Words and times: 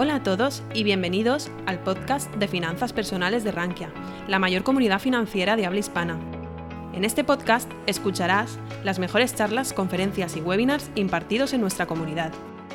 Hola 0.00 0.14
a 0.14 0.22
todos 0.22 0.62
y 0.74 0.84
bienvenidos 0.84 1.50
al 1.66 1.80
podcast 1.80 2.32
de 2.36 2.46
Finanzas 2.46 2.92
Personales 2.92 3.42
de 3.42 3.50
Rankia, 3.50 3.90
la 4.28 4.38
mayor 4.38 4.62
comunidad 4.62 5.00
financiera 5.00 5.56
de 5.56 5.66
habla 5.66 5.80
hispana. 5.80 6.20
En 6.94 7.04
este 7.04 7.24
podcast 7.24 7.68
escucharás 7.88 8.60
las 8.84 9.00
mejores 9.00 9.34
charlas, 9.34 9.72
conferencias 9.72 10.36
y 10.36 10.40
webinars 10.40 10.88
impartidos 10.94 11.52
en 11.52 11.62
nuestra 11.62 11.86
comunidad. 11.86 12.30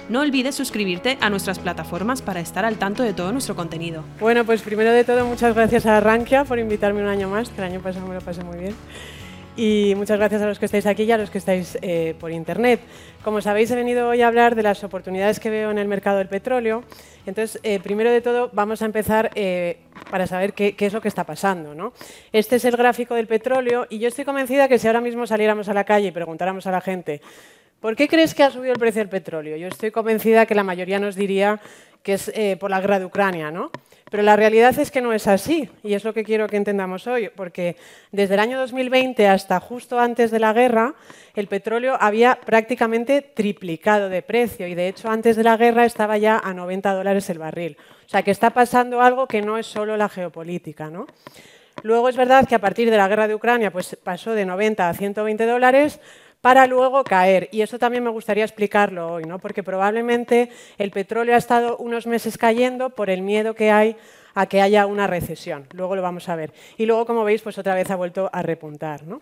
No 0.09 0.19
olvides 0.19 0.55
suscribirte 0.55 1.17
a 1.21 1.29
nuestras 1.29 1.59
plataformas 1.59 2.21
para 2.21 2.41
estar 2.41 2.65
al 2.65 2.75
tanto 2.75 3.03
de 3.03 3.13
todo 3.13 3.31
nuestro 3.31 3.55
contenido. 3.55 4.03
Bueno, 4.19 4.43
pues 4.43 4.61
primero 4.61 4.91
de 4.91 5.05
todo, 5.05 5.25
muchas 5.25 5.55
gracias 5.55 5.85
a 5.85 6.01
Rankia 6.01 6.43
por 6.43 6.59
invitarme 6.59 7.03
un 7.03 7.07
año 7.07 7.29
más, 7.29 7.49
el 7.57 7.63
año 7.63 7.79
pasado 7.79 8.05
me 8.05 8.15
lo 8.15 8.19
pasé 8.19 8.43
muy 8.43 8.57
bien. 8.57 8.75
Y 9.55 9.93
muchas 9.95 10.17
gracias 10.17 10.41
a 10.41 10.47
los 10.47 10.57
que 10.57 10.65
estáis 10.65 10.87
aquí 10.87 11.03
y 11.03 11.11
a 11.11 11.17
los 11.17 11.29
que 11.29 11.37
estáis 11.37 11.77
eh, 11.83 12.15
por 12.19 12.31
internet. 12.31 12.79
Como 13.23 13.39
sabéis, 13.39 13.69
he 13.69 13.75
venido 13.75 14.07
hoy 14.09 14.23
a 14.23 14.27
hablar 14.27 14.55
de 14.55 14.63
las 14.63 14.83
oportunidades 14.83 15.39
que 15.39 15.51
veo 15.51 15.69
en 15.69 15.77
el 15.77 15.87
mercado 15.87 16.17
del 16.17 16.27
petróleo. 16.27 16.83
Entonces, 17.27 17.61
eh, 17.61 17.79
primero 17.79 18.09
de 18.09 18.21
todo, 18.21 18.49
vamos 18.51 18.81
a 18.81 18.85
empezar 18.85 19.29
eh, 19.35 19.77
para 20.09 20.25
saber 20.25 20.53
qué, 20.53 20.75
qué, 20.75 20.87
es 20.87 20.93
lo 20.93 21.01
que 21.01 21.07
está 21.07 21.23
pasando. 21.23 21.75
¿no? 21.75 21.93
Este 22.31 22.55
es 22.55 22.65
el 22.65 22.75
gráfico 22.75 23.13
del 23.13 23.27
petróleo 23.27 23.85
y 23.91 23.99
yo 23.99 24.07
estoy 24.07 24.25
convencida 24.25 24.67
que 24.67 24.79
si 24.79 24.87
ahora 24.87 25.01
mismo 25.01 25.27
saliéramos 25.27 25.69
a 25.69 25.73
la 25.75 25.83
calle 25.83 26.07
y 26.07 26.11
preguntáramos 26.11 26.65
a 26.65 26.71
la 26.71 26.81
gente 26.81 27.21
¿Por 27.79 27.97
qué 27.97 28.07
crees 28.07 28.33
que 28.33 28.43
ha 28.43 28.49
subido 28.49 28.71
el 28.71 28.79
precio 28.79 29.01
del 29.01 29.09
petróleo? 29.09 29.57
Yo 29.57 29.67
estoy 29.67 29.91
convencida 29.91 30.45
que 30.45 30.55
la 30.55 30.63
mayoría 30.63 30.99
nos 30.99 31.15
diría 31.17 31.59
que 32.01 32.13
es 32.13 32.31
por 32.57 32.71
la 32.71 32.79
guerra 32.79 32.97
de 32.97 33.03
Ucrania, 33.03 33.51
¿no? 33.51 33.71
Pero 34.13 34.21
la 34.21 34.35
realidad 34.35 34.77
es 34.77 34.91
que 34.91 35.01
no 35.01 35.11
es 35.11 35.25
así, 35.25 35.67
y 35.81 35.95
es 35.95 36.03
lo 36.03 36.13
que 36.13 36.23
quiero 36.23 36.47
que 36.47 36.55
entendamos 36.55 37.07
hoy, 37.07 37.31
porque 37.35 37.77
desde 38.11 38.35
el 38.35 38.41
año 38.41 38.59
2020 38.59 39.27
hasta 39.27 39.59
justo 39.59 39.99
antes 39.99 40.29
de 40.29 40.37
la 40.37 40.53
guerra, 40.53 40.93
el 41.33 41.47
petróleo 41.47 41.97
había 41.99 42.39
prácticamente 42.39 43.23
triplicado 43.23 44.09
de 44.09 44.21
precio, 44.21 44.67
y 44.67 44.75
de 44.75 44.87
hecho 44.87 45.09
antes 45.09 45.35
de 45.35 45.41
la 45.41 45.57
guerra 45.57 45.85
estaba 45.85 46.19
ya 46.19 46.37
a 46.37 46.53
90 46.53 46.93
dólares 46.93 47.27
el 47.31 47.39
barril. 47.39 47.75
O 48.05 48.09
sea 48.09 48.21
que 48.21 48.29
está 48.29 48.51
pasando 48.51 49.01
algo 49.01 49.27
que 49.27 49.41
no 49.41 49.57
es 49.57 49.65
solo 49.65 49.97
la 49.97 50.09
geopolítica, 50.09 50.91
¿no? 50.91 51.07
Luego 51.81 52.07
es 52.07 52.15
verdad 52.15 52.47
que 52.47 52.53
a 52.53 52.59
partir 52.59 52.91
de 52.91 52.97
la 52.97 53.07
guerra 53.07 53.27
de 53.27 53.33
Ucrania 53.33 53.71
pues, 53.71 53.97
pasó 54.03 54.33
de 54.33 54.45
90 54.45 54.89
a 54.89 54.93
120 54.93 55.43
dólares, 55.47 55.99
para 56.43 56.67
luego 56.67 57.05
caer. 57.05 57.47
Y 57.53 57.61
eso 57.61 57.79
también 57.79 58.03
me 58.03 58.09
gustaría 58.09 58.43
explicarlo 58.43 59.13
hoy, 59.13 59.23
¿no? 59.23 59.39
porque 59.39 59.63
probablemente 59.63 60.49
el 60.77 60.91
petróleo 60.91 61.35
ha 61.35 61.37
estado 61.37 61.77
unos 61.77 62.05
meses 62.05 62.37
cayendo 62.37 62.89
por 62.89 63.09
el 63.09 63.21
miedo 63.21 63.53
que 63.53 63.71
hay 63.71 63.95
a 64.35 64.45
que 64.47 64.61
haya 64.61 64.85
una 64.85 65.07
recesión. 65.07 65.65
Luego 65.71 65.95
lo 65.95 66.01
vamos 66.01 66.27
a 66.27 66.35
ver. 66.35 66.51
Y 66.77 66.85
luego, 66.85 67.05
como 67.05 67.23
veis, 67.23 67.41
pues 67.41 67.57
otra 67.57 67.75
vez 67.75 67.89
ha 67.91 67.95
vuelto 67.95 68.29
a 68.33 68.41
repuntar. 68.41 69.03
¿no? 69.03 69.21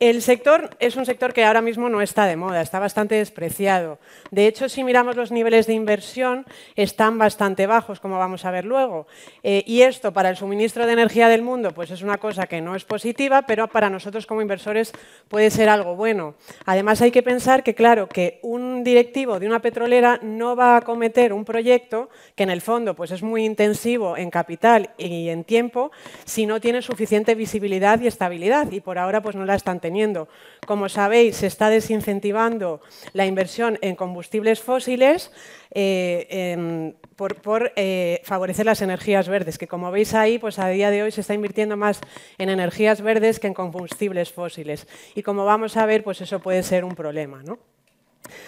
El 0.00 0.22
sector 0.22 0.70
es 0.80 0.96
un 0.96 1.06
sector 1.06 1.32
que 1.32 1.44
ahora 1.44 1.62
mismo 1.62 1.88
no 1.88 2.02
está 2.02 2.26
de 2.26 2.36
moda, 2.36 2.60
está 2.60 2.80
bastante 2.80 3.14
despreciado. 3.14 3.98
De 4.32 4.48
hecho, 4.48 4.68
si 4.68 4.82
miramos 4.82 5.14
los 5.14 5.30
niveles 5.30 5.68
de 5.68 5.74
inversión, 5.74 6.46
están 6.74 7.16
bastante 7.16 7.68
bajos, 7.68 8.00
como 8.00 8.18
vamos 8.18 8.44
a 8.44 8.50
ver 8.50 8.64
luego. 8.64 9.06
Eh, 9.44 9.62
y 9.66 9.82
esto 9.82 10.12
para 10.12 10.30
el 10.30 10.36
suministro 10.36 10.86
de 10.86 10.94
energía 10.94 11.28
del 11.28 11.42
mundo 11.42 11.70
pues 11.72 11.92
es 11.92 12.02
una 12.02 12.18
cosa 12.18 12.46
que 12.46 12.60
no 12.60 12.74
es 12.74 12.84
positiva, 12.84 13.42
pero 13.42 13.68
para 13.68 13.88
nosotros 13.88 14.26
como 14.26 14.42
inversores 14.42 14.92
puede 15.28 15.50
ser 15.50 15.68
algo 15.68 15.94
bueno. 15.94 16.34
Además, 16.66 17.00
hay 17.00 17.12
que 17.12 17.22
pensar 17.22 17.62
que, 17.62 17.74
claro, 17.74 18.08
que 18.08 18.40
un 18.42 18.82
directivo 18.82 19.38
de 19.38 19.46
una 19.46 19.60
petrolera 19.60 20.18
no 20.22 20.56
va 20.56 20.76
a 20.76 20.80
cometer 20.80 21.32
un 21.32 21.44
proyecto 21.44 22.08
que 22.34 22.42
en 22.42 22.50
el 22.50 22.60
fondo 22.62 22.94
pues 22.94 23.12
es 23.12 23.22
muy 23.22 23.44
intensivo 23.44 24.16
en 24.16 24.30
capital 24.30 24.90
y 24.98 25.28
en 25.28 25.44
tiempo 25.44 25.92
si 26.24 26.46
no 26.46 26.60
tiene 26.60 26.82
suficiente 26.82 27.36
visibilidad 27.36 28.00
y 28.00 28.08
estabilidad. 28.08 28.72
Y 28.72 28.80
por 28.80 28.98
ahora 28.98 29.22
pues 29.22 29.36
no 29.36 29.44
la 29.44 29.54
están 29.54 29.80
teniendo. 29.84 30.28
Como 30.66 30.88
sabéis, 30.88 31.36
se 31.36 31.46
está 31.46 31.68
desincentivando 31.68 32.80
la 33.12 33.26
inversión 33.26 33.78
en 33.82 33.96
combustibles 33.96 34.62
fósiles 34.62 35.30
eh, 35.72 36.94
por, 37.16 37.72
eh, 37.76 38.22
favorecer 38.24 38.64
las 38.64 38.80
energías 38.80 39.28
verdes, 39.28 39.58
que 39.58 39.68
como 39.68 39.90
veis 39.90 40.14
ahí, 40.14 40.38
pues 40.38 40.58
a 40.58 40.68
día 40.68 40.90
de 40.90 41.02
hoy 41.02 41.10
se 41.10 41.20
está 41.20 41.34
invirtiendo 41.34 41.76
más 41.76 42.00
en 42.38 42.48
energías 42.48 43.02
verdes 43.02 43.38
que 43.38 43.46
en 43.46 43.52
combustibles 43.52 44.32
fósiles. 44.32 44.86
Y 45.14 45.22
como 45.22 45.44
vamos 45.44 45.76
a 45.76 45.84
ver, 45.84 46.02
pues 46.02 46.22
eso 46.22 46.40
puede 46.40 46.62
ser 46.62 46.82
un 46.82 46.94
problema. 46.94 47.42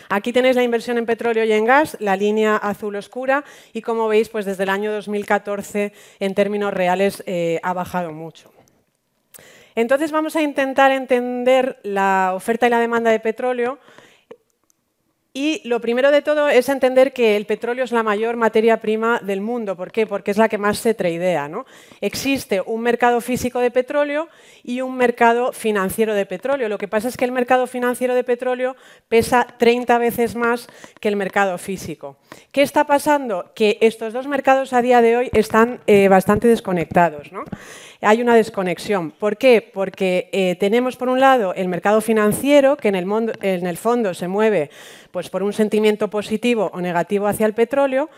Aquí 0.09 0.33
tenéis 0.33 0.57
la 0.57 0.63
inversión 0.63 0.97
en 0.97 1.05
petróleo 1.05 1.45
y 1.45 1.53
en 1.53 1.67
gas, 1.67 1.99
la 2.01 2.17
línea 2.17 2.57
azul 2.57 2.97
oscura, 2.97 3.45
y 3.75 3.83
como 3.83 4.09
veis, 4.09 4.31
pues 4.31 4.47
desde 4.47 4.63
el 4.63 4.71
año 4.71 4.91
2014 4.91 5.93
en 6.19 6.35
términos 6.35 6.73
reales 6.73 7.23
eh, 7.27 7.61
ha 7.63 7.75
bajado 7.75 8.11
mucho. 8.13 8.56
Entonces 9.77 10.11
vamos 10.11 10.35
a 10.37 10.43
intentar 10.43 10.91
entender 10.91 11.79
la 11.83 12.33
oferta 12.35 12.67
y 12.67 12.71
la 12.71 12.81
demanda 12.81 13.11
de 13.11 13.21
petróleo 13.21 13.79
y 15.37 15.61
lo 15.69 15.83
primero 15.83 16.11
de 16.11 16.23
todo 16.23 16.49
es 16.49 16.71
entender 16.71 17.13
que 17.13 17.37
el 17.37 17.45
petróleo 17.45 17.85
es 17.85 17.93
la 17.93 18.03
mayor 18.03 18.39
materia 18.39 18.81
prima 18.81 19.21
del 19.23 19.43
mundo. 19.43 19.77
¿Por 19.77 19.93
qué? 19.93 20.07
Porque 20.07 20.31
es 20.31 20.39
la 20.39 20.49
que 20.49 20.57
más 20.57 20.79
se 20.79 20.95
tradea. 20.95 21.47
¿no? 21.47 21.67
Existe 22.01 22.63
un 22.65 22.81
mercado 22.81 23.21
físico 23.21 23.61
de 23.61 23.71
petróleo 23.71 24.31
y 24.65 24.81
un 24.81 24.97
mercado 24.97 25.53
financiero 25.53 26.15
de 26.15 26.25
petróleo. 26.25 26.71
Lo 26.71 26.79
que 26.79 26.89
pasa 26.89 27.09
es 27.09 27.19
que 27.19 27.27
el 27.27 27.33
mercado 27.33 27.67
financiero 27.67 28.15
de 28.15 28.25
petróleo 28.25 28.77
pesa 29.09 29.47
30 29.59 29.99
veces 29.99 30.37
más 30.37 30.69
que 31.01 31.09
el 31.09 31.17
mercado 31.17 31.59
físico. 31.59 32.17
¿Qué 32.51 32.63
está 32.63 32.87
pasando? 32.87 33.53
Que 33.55 33.77
estos 33.83 34.15
dos 34.15 34.27
mercados 34.27 34.73
a 34.73 34.81
día 34.81 35.03
de 35.03 35.19
hoy 35.19 35.31
están 35.35 35.81
eh, 35.87 36.09
bastante 36.09 36.49
desconectados. 36.49 37.31
¿no? 37.31 37.45
Hay 38.01 38.23
una 38.23 38.35
desconexión. 38.35 39.11
¿Por 39.11 39.37
qué? 39.37 39.61
Porque 39.61 40.29
eh, 40.33 40.57
tenemos 40.59 40.97
por 40.97 41.09
un 41.09 41.21
lado 41.21 41.55
el 41.55 41.69
mercado 41.69 42.01
financiero, 42.01 42.77
que 42.77 42.89
en 42.89 42.95
el, 42.95 43.07
mundo, 43.07 43.33
en 43.43 43.67
el 43.67 43.77
fondo 43.77 44.15
se 44.15 44.29
mueve 44.29 44.71
pues, 45.11 45.26
por 45.31 45.43
un 45.43 45.53
sentimiento 45.53 46.09
positivo 46.09 46.71
o 46.73 46.81
negativo 46.81 47.27
hacia 47.27 47.47
el 47.47 47.55
petróleo, 47.55 48.09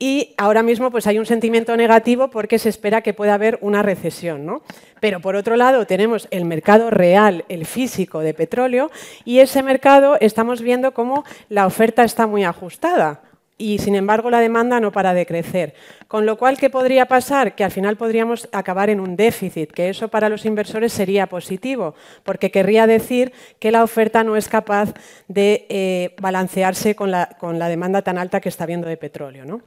y 0.00 0.34
ahora 0.36 0.62
mismo 0.62 0.92
pues, 0.92 1.08
hay 1.08 1.18
un 1.18 1.26
sentimiento 1.26 1.76
negativo 1.76 2.30
porque 2.30 2.60
se 2.60 2.68
espera 2.68 3.02
que 3.02 3.14
pueda 3.14 3.34
haber 3.34 3.58
una 3.62 3.82
recesión. 3.82 4.46
¿no? 4.46 4.62
Pero 5.00 5.20
por 5.20 5.34
otro 5.34 5.56
lado 5.56 5.86
tenemos 5.86 6.28
el 6.30 6.44
mercado 6.44 6.90
real, 6.90 7.44
el 7.48 7.66
físico 7.66 8.20
de 8.20 8.32
petróleo, 8.32 8.90
y 9.24 9.40
ese 9.40 9.62
mercado 9.62 10.16
estamos 10.20 10.62
viendo 10.62 10.94
cómo 10.94 11.24
la 11.48 11.66
oferta 11.66 12.04
está 12.04 12.26
muy 12.28 12.44
ajustada 12.44 13.22
y 13.58 13.78
sin 13.78 13.96
embargo 13.96 14.30
la 14.30 14.40
demanda 14.40 14.80
no 14.80 14.92
para 14.92 15.12
de 15.12 15.26
crecer. 15.26 15.74
Con 16.06 16.24
lo 16.24 16.38
cual, 16.38 16.56
¿qué 16.56 16.70
podría 16.70 17.06
pasar? 17.06 17.54
Que 17.54 17.64
al 17.64 17.72
final 17.72 17.96
podríamos 17.96 18.48
acabar 18.52 18.88
en 18.88 19.00
un 19.00 19.16
déficit, 19.16 19.72
que 19.72 19.90
eso 19.90 20.08
para 20.08 20.28
los 20.28 20.46
inversores 20.46 20.92
sería 20.92 21.26
positivo, 21.26 21.94
porque 22.22 22.50
querría 22.52 22.86
decir 22.86 23.32
que 23.58 23.72
la 23.72 23.82
oferta 23.82 24.22
no 24.22 24.36
es 24.36 24.48
capaz 24.48 24.94
de 25.26 25.66
eh, 25.68 26.14
balancearse 26.20 26.94
con 26.94 27.10
la, 27.10 27.36
con 27.38 27.58
la, 27.58 27.68
demanda 27.68 28.02
tan 28.02 28.16
alta 28.16 28.40
que 28.40 28.48
está 28.48 28.64
habiendo 28.64 28.88
de 28.88 28.96
petróleo. 28.96 29.44
¿no? 29.44 29.60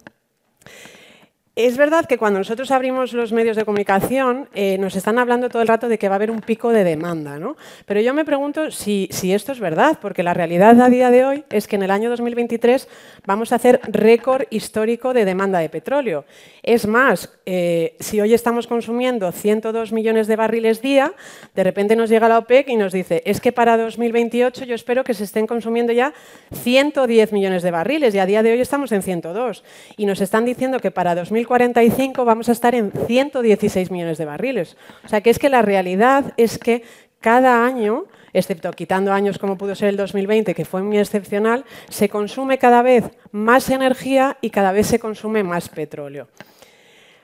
Es 1.63 1.77
verdad 1.77 2.07
que 2.07 2.17
cuando 2.17 2.39
nosotros 2.39 2.71
abrimos 2.71 3.13
los 3.13 3.31
medios 3.31 3.55
de 3.55 3.65
comunicación 3.65 4.49
eh, 4.55 4.79
nos 4.79 4.95
están 4.95 5.19
hablando 5.19 5.47
todo 5.47 5.61
el 5.61 5.67
rato 5.67 5.89
de 5.89 5.99
que 5.99 6.09
va 6.09 6.15
a 6.15 6.17
haber 6.17 6.31
un 6.31 6.41
pico 6.41 6.71
de 6.71 6.83
demanda, 6.83 7.37
¿no? 7.37 7.55
Pero 7.85 8.01
yo 8.01 8.15
me 8.15 8.25
pregunto 8.25 8.71
si, 8.71 9.07
si, 9.11 9.31
esto 9.31 9.51
es 9.51 9.59
verdad, 9.59 9.99
porque 10.01 10.23
la 10.23 10.33
realidad 10.33 10.81
a 10.81 10.89
día 10.89 11.11
de 11.11 11.23
hoy 11.23 11.43
es 11.51 11.67
que 11.67 11.75
en 11.75 11.83
el 11.83 11.91
año 11.91 12.09
2023 12.09 12.87
vamos 13.27 13.51
a 13.51 13.57
hacer 13.57 13.79
récord 13.83 14.45
histórico 14.49 15.13
de 15.13 15.23
demanda 15.23 15.59
de 15.59 15.69
petróleo. 15.69 16.25
Es 16.63 16.87
más, 16.87 17.31
eh, 17.45 17.95
si 17.99 18.19
hoy 18.19 18.33
estamos 18.33 18.65
consumiendo 18.65 19.31
102 19.31 19.91
millones 19.91 20.25
de 20.25 20.37
barriles 20.37 20.81
día, 20.81 21.13
de 21.53 21.63
repente 21.63 21.95
nos 21.95 22.09
llega 22.09 22.27
la 22.27 22.39
OPEC 22.39 22.69
y 22.69 22.75
nos 22.75 22.91
dice, 22.91 23.21
es 23.23 23.39
que 23.39 23.51
para 23.51 23.77
2028 23.77 24.65
yo 24.65 24.73
espero 24.73 25.03
que 25.03 25.13
se 25.13 25.25
estén 25.25 25.45
consumiendo 25.45 25.93
ya 25.93 26.11
110 26.63 27.33
millones 27.33 27.61
de 27.61 27.69
barriles 27.69 28.15
y 28.15 28.19
a 28.19 28.25
día 28.25 28.41
de 28.41 28.51
hoy 28.51 28.61
estamos 28.61 28.91
en 28.91 29.03
102. 29.03 29.63
Y 29.95 30.07
nos 30.07 30.21
están 30.21 30.43
diciendo 30.43 30.79
que 30.79 30.89
para 30.89 31.13
2028 31.13 31.50
2045 31.51 32.23
vamos 32.23 32.47
a 32.47 32.53
estar 32.53 32.75
en 32.75 32.93
116 33.07 33.91
millones 33.91 34.17
de 34.17 34.23
barriles. 34.23 34.77
O 35.03 35.09
sea 35.09 35.19
que 35.19 35.29
es 35.29 35.37
que 35.37 35.49
la 35.49 35.61
realidad 35.61 36.33
es 36.37 36.57
que 36.57 36.83
cada 37.19 37.65
año, 37.65 38.05
excepto 38.31 38.71
quitando 38.71 39.11
años 39.11 39.37
como 39.37 39.57
pudo 39.57 39.75
ser 39.75 39.89
el 39.89 39.97
2020, 39.97 40.55
que 40.55 40.63
fue 40.63 40.81
muy 40.81 40.97
excepcional, 40.97 41.65
se 41.89 42.07
consume 42.07 42.57
cada 42.57 42.81
vez 42.81 43.03
más 43.33 43.69
energía 43.69 44.37
y 44.39 44.49
cada 44.49 44.71
vez 44.71 44.87
se 44.87 44.99
consume 44.99 45.43
más 45.43 45.67
petróleo. 45.67 46.29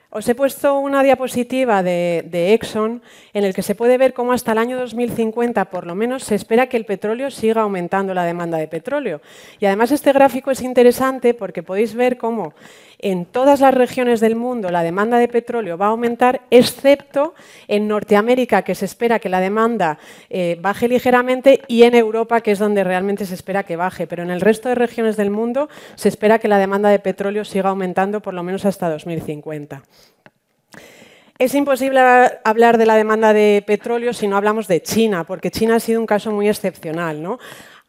Os 0.10 0.28
he 0.28 0.36
puesto 0.36 0.80
una 0.80 1.04
diapositiva 1.04 1.84
de, 1.84 2.54
Exxon 2.54 3.02
en 3.34 3.44
el 3.44 3.54
que 3.54 3.62
se 3.62 3.76
puede 3.76 3.98
ver 3.98 4.14
cómo 4.14 4.34
hasta 4.34 4.54
el 4.54 4.58
año 4.58 4.78
2050 4.78 5.66
por 5.66 5.86
lo 5.86 5.96
menos 5.96 6.24
se 6.24 6.36
espera 6.36 6.68
que 6.68 6.78
el 6.78 6.86
petróleo 6.86 7.30
siga 7.30 7.62
aumentando 7.62 8.14
la 8.14 8.24
demanda 8.24 8.58
de 8.58 8.68
petróleo. 8.68 9.22
Y 9.60 9.66
además 9.66 9.92
este 9.92 10.12
gráfico 10.14 10.52
es 10.52 10.62
interesante 10.62 11.34
porque 11.34 11.62
podéis 11.62 11.94
ver 11.94 12.18
cómo 12.18 12.54
en 13.00 13.26
todas 13.26 13.60
las 13.60 13.74
regiones 13.74 14.20
del 14.20 14.36
mundo 14.36 14.70
la 14.70 14.84
demanda 14.84 15.18
de 15.18 15.28
petróleo 15.28 15.78
va 15.78 15.88
a 15.88 15.90
aumentar, 15.90 16.42
excepto 16.50 17.36
en 17.68 17.88
Norteamérica, 17.88 18.64
que 18.64 18.76
se 18.76 18.86
espera 18.86 19.20
que 19.20 19.30
la 19.30 19.40
demanda 19.40 20.00
eh, 20.30 20.58
baje 20.60 20.88
ligeramente, 20.88 21.62
y 21.68 21.84
en 21.84 21.96
Europa, 21.96 22.42
que 22.42 22.52
es 22.52 22.60
donde 22.60 22.84
realmente 22.84 23.26
se 23.26 23.36
espera 23.36 23.64
que 23.64 23.76
baje. 23.76 24.08
Pero 24.08 24.24
en 24.24 24.32
el 24.32 24.42
resto 24.42 24.70
de 24.70 24.76
regiones 24.76 25.18
del 25.18 25.30
mundo 25.30 25.70
se 25.96 26.10
espera 26.10 26.40
que 26.40 26.48
la 26.48 26.58
demanda 26.58 26.90
de 26.90 27.00
petróleo 27.00 27.46
siga 27.46 27.70
aumentando 27.70 28.22
por 28.22 28.34
lo 28.34 28.44
menos 28.44 28.66
hasta 28.66 28.90
2050. 28.90 29.84
Es 31.40 31.54
imposible 31.54 32.00
hablar 32.44 32.80
de 32.80 32.88
la 32.88 32.96
demanda 32.96 33.32
de 33.32 33.64
petróleo 33.66 34.12
si 34.12 34.28
no 34.28 34.38
hablamos 34.38 34.68
de 34.68 34.82
China, 34.82 35.24
porque 35.24 35.52
China 35.52 35.76
ha 35.76 35.80
sido 35.80 36.00
un 36.00 36.08
caso 36.08 36.32
muy 36.32 36.50
excepcional. 36.50 37.22
¿no? 37.22 37.38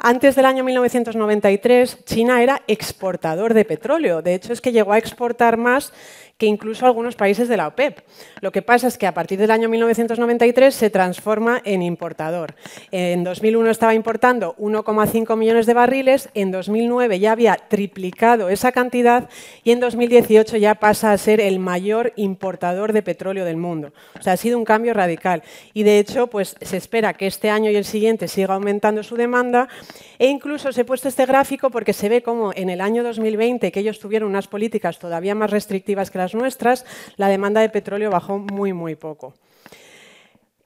Antes 0.00 0.36
del 0.36 0.46
año 0.46 0.62
1993, 0.62 2.04
China 2.04 2.40
era 2.40 2.62
exportador 2.68 3.52
de 3.52 3.64
petróleo. 3.64 4.22
De 4.22 4.34
hecho, 4.34 4.52
es 4.52 4.60
que 4.60 4.70
llegó 4.70 4.92
a 4.92 4.98
exportar 4.98 5.56
más 5.56 5.92
que 6.38 6.46
incluso 6.46 6.86
algunos 6.86 7.16
países 7.16 7.48
de 7.48 7.56
la 7.56 7.66
OPEP. 7.66 7.98
Lo 8.40 8.52
que 8.52 8.62
pasa 8.62 8.86
es 8.86 8.96
que 8.96 9.08
a 9.08 9.14
partir 9.14 9.40
del 9.40 9.50
año 9.50 9.68
1993 9.68 10.72
se 10.72 10.88
transforma 10.88 11.60
en 11.64 11.82
importador. 11.82 12.54
En 12.92 13.24
2001 13.24 13.70
estaba 13.70 13.94
importando 13.94 14.54
1,5 14.56 15.36
millones 15.36 15.66
de 15.66 15.74
barriles, 15.74 16.28
en 16.34 16.52
2009 16.52 17.18
ya 17.18 17.32
había 17.32 17.56
triplicado 17.56 18.48
esa 18.50 18.70
cantidad 18.70 19.28
y 19.64 19.72
en 19.72 19.80
2018 19.80 20.56
ya 20.58 20.76
pasa 20.76 21.12
a 21.12 21.18
ser 21.18 21.40
el 21.40 21.58
mayor 21.58 22.12
importador 22.14 22.92
de 22.92 23.02
petróleo 23.02 23.44
del 23.44 23.56
mundo. 23.56 23.92
O 24.18 24.22
sea, 24.22 24.34
ha 24.34 24.36
sido 24.36 24.58
un 24.58 24.64
cambio 24.64 24.94
radical 24.94 25.42
y 25.74 25.82
de 25.82 25.98
hecho 25.98 26.28
pues, 26.28 26.54
se 26.60 26.76
espera 26.76 27.14
que 27.14 27.26
este 27.26 27.50
año 27.50 27.68
y 27.70 27.76
el 27.76 27.84
siguiente 27.84 28.28
siga 28.28 28.54
aumentando 28.54 29.02
su 29.02 29.16
demanda 29.16 29.68
e 30.20 30.28
incluso 30.28 30.68
os 30.68 30.78
he 30.78 30.84
puesto 30.84 31.08
este 31.08 31.26
gráfico 31.26 31.70
porque 31.70 31.92
se 31.92 32.08
ve 32.08 32.22
como 32.22 32.52
en 32.54 32.70
el 32.70 32.80
año 32.80 33.02
2020, 33.02 33.72
que 33.72 33.80
ellos 33.80 33.98
tuvieron 33.98 34.30
unas 34.30 34.46
políticas 34.46 35.00
todavía 35.00 35.34
más 35.34 35.50
restrictivas 35.50 36.12
que 36.12 36.18
las 36.18 36.27
nuestras, 36.34 36.84
la 37.16 37.28
demanda 37.28 37.60
de 37.60 37.68
petróleo 37.68 38.10
bajó 38.10 38.38
muy, 38.38 38.72
muy 38.72 38.94
poco. 38.94 39.34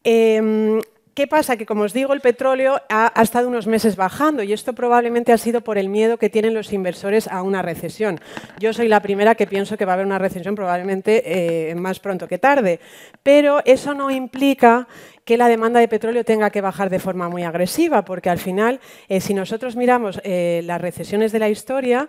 Em, 0.05 0.81
¿Qué 1.15 1.27
pasa? 1.27 1.59
Que, 1.59 1.67
como 1.67 1.83
os 1.83 1.93
digo, 1.93 2.15
el 2.15 2.23
petróleo 2.23 2.81
ha, 2.89 3.13
estado 3.21 3.47
unos 3.47 3.67
meses 3.67 3.97
bajando 3.97 4.43
y 4.43 4.55
esto 4.55 4.73
probablemente 4.73 5.31
ha 5.31 5.37
sido 5.37 5.61
por 5.61 5.77
el 5.77 5.91
miedo 5.91 6.17
que 6.17 6.31
tienen 6.31 6.55
los 6.55 6.73
inversores 6.73 7.29
a 7.29 7.43
una 7.43 7.61
recesión. 7.61 8.19
Yo 8.59 8.73
soy 8.73 8.89
la 8.89 9.03
primera 9.03 9.35
que 9.35 9.47
pienso 9.47 9.77
que 9.77 9.85
va 9.85 9.93
a 9.93 9.95
haber 9.97 10.07
una 10.07 10.19
recesión 10.19 10.55
probablemente 10.55 11.71
eh, 11.71 11.75
más 11.75 12.01
pronto 12.01 12.27
que 12.27 12.39
tarde, 12.39 12.81
pero 13.23 13.61
eso 13.67 13.93
no 13.93 14.11
implica 14.11 14.89
que 15.27 15.37
la 15.37 15.49
demanda 15.49 15.81
de 15.81 15.87
petróleo 15.87 16.25
tenga 16.25 16.49
que 16.49 16.63
bajar 16.63 16.89
de 16.89 16.99
forma 16.99 17.29
muy 17.29 17.43
agresiva, 17.43 18.07
porque 18.07 18.31
al 18.31 18.39
final, 18.39 18.81
eh, 19.07 19.21
si 19.21 19.35
nosotros 19.35 19.77
miramos 19.77 20.19
eh, 20.25 20.63
las 20.65 20.81
recesiones 20.81 21.31
de 21.31 21.39
la 21.39 21.51
historia, 21.51 22.09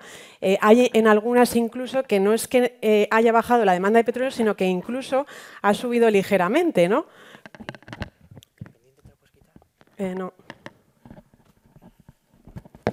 hay 0.62 0.90
en 0.94 1.08
algunas 1.08 1.58
incluso 1.58 2.04
que 2.04 2.22
no 2.22 2.34
es 2.34 2.48
que 2.48 3.08
haya 3.12 3.32
bajado 3.34 3.66
la 3.66 3.74
demanda 3.74 3.98
de 3.98 4.06
petróleo, 4.06 4.32
sino 4.32 4.56
que 4.56 4.66
incluso 4.66 5.26
ha 5.62 5.74
subido 5.74 6.10
ligeramente, 6.10 6.88
¿no? 6.88 7.06
Eh, 9.98 10.16
no. 10.16 10.34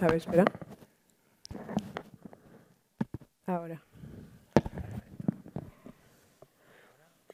A 0.01 0.07
ver, 0.07 0.17
espera. 0.17 0.45
Ahora. 3.47 3.83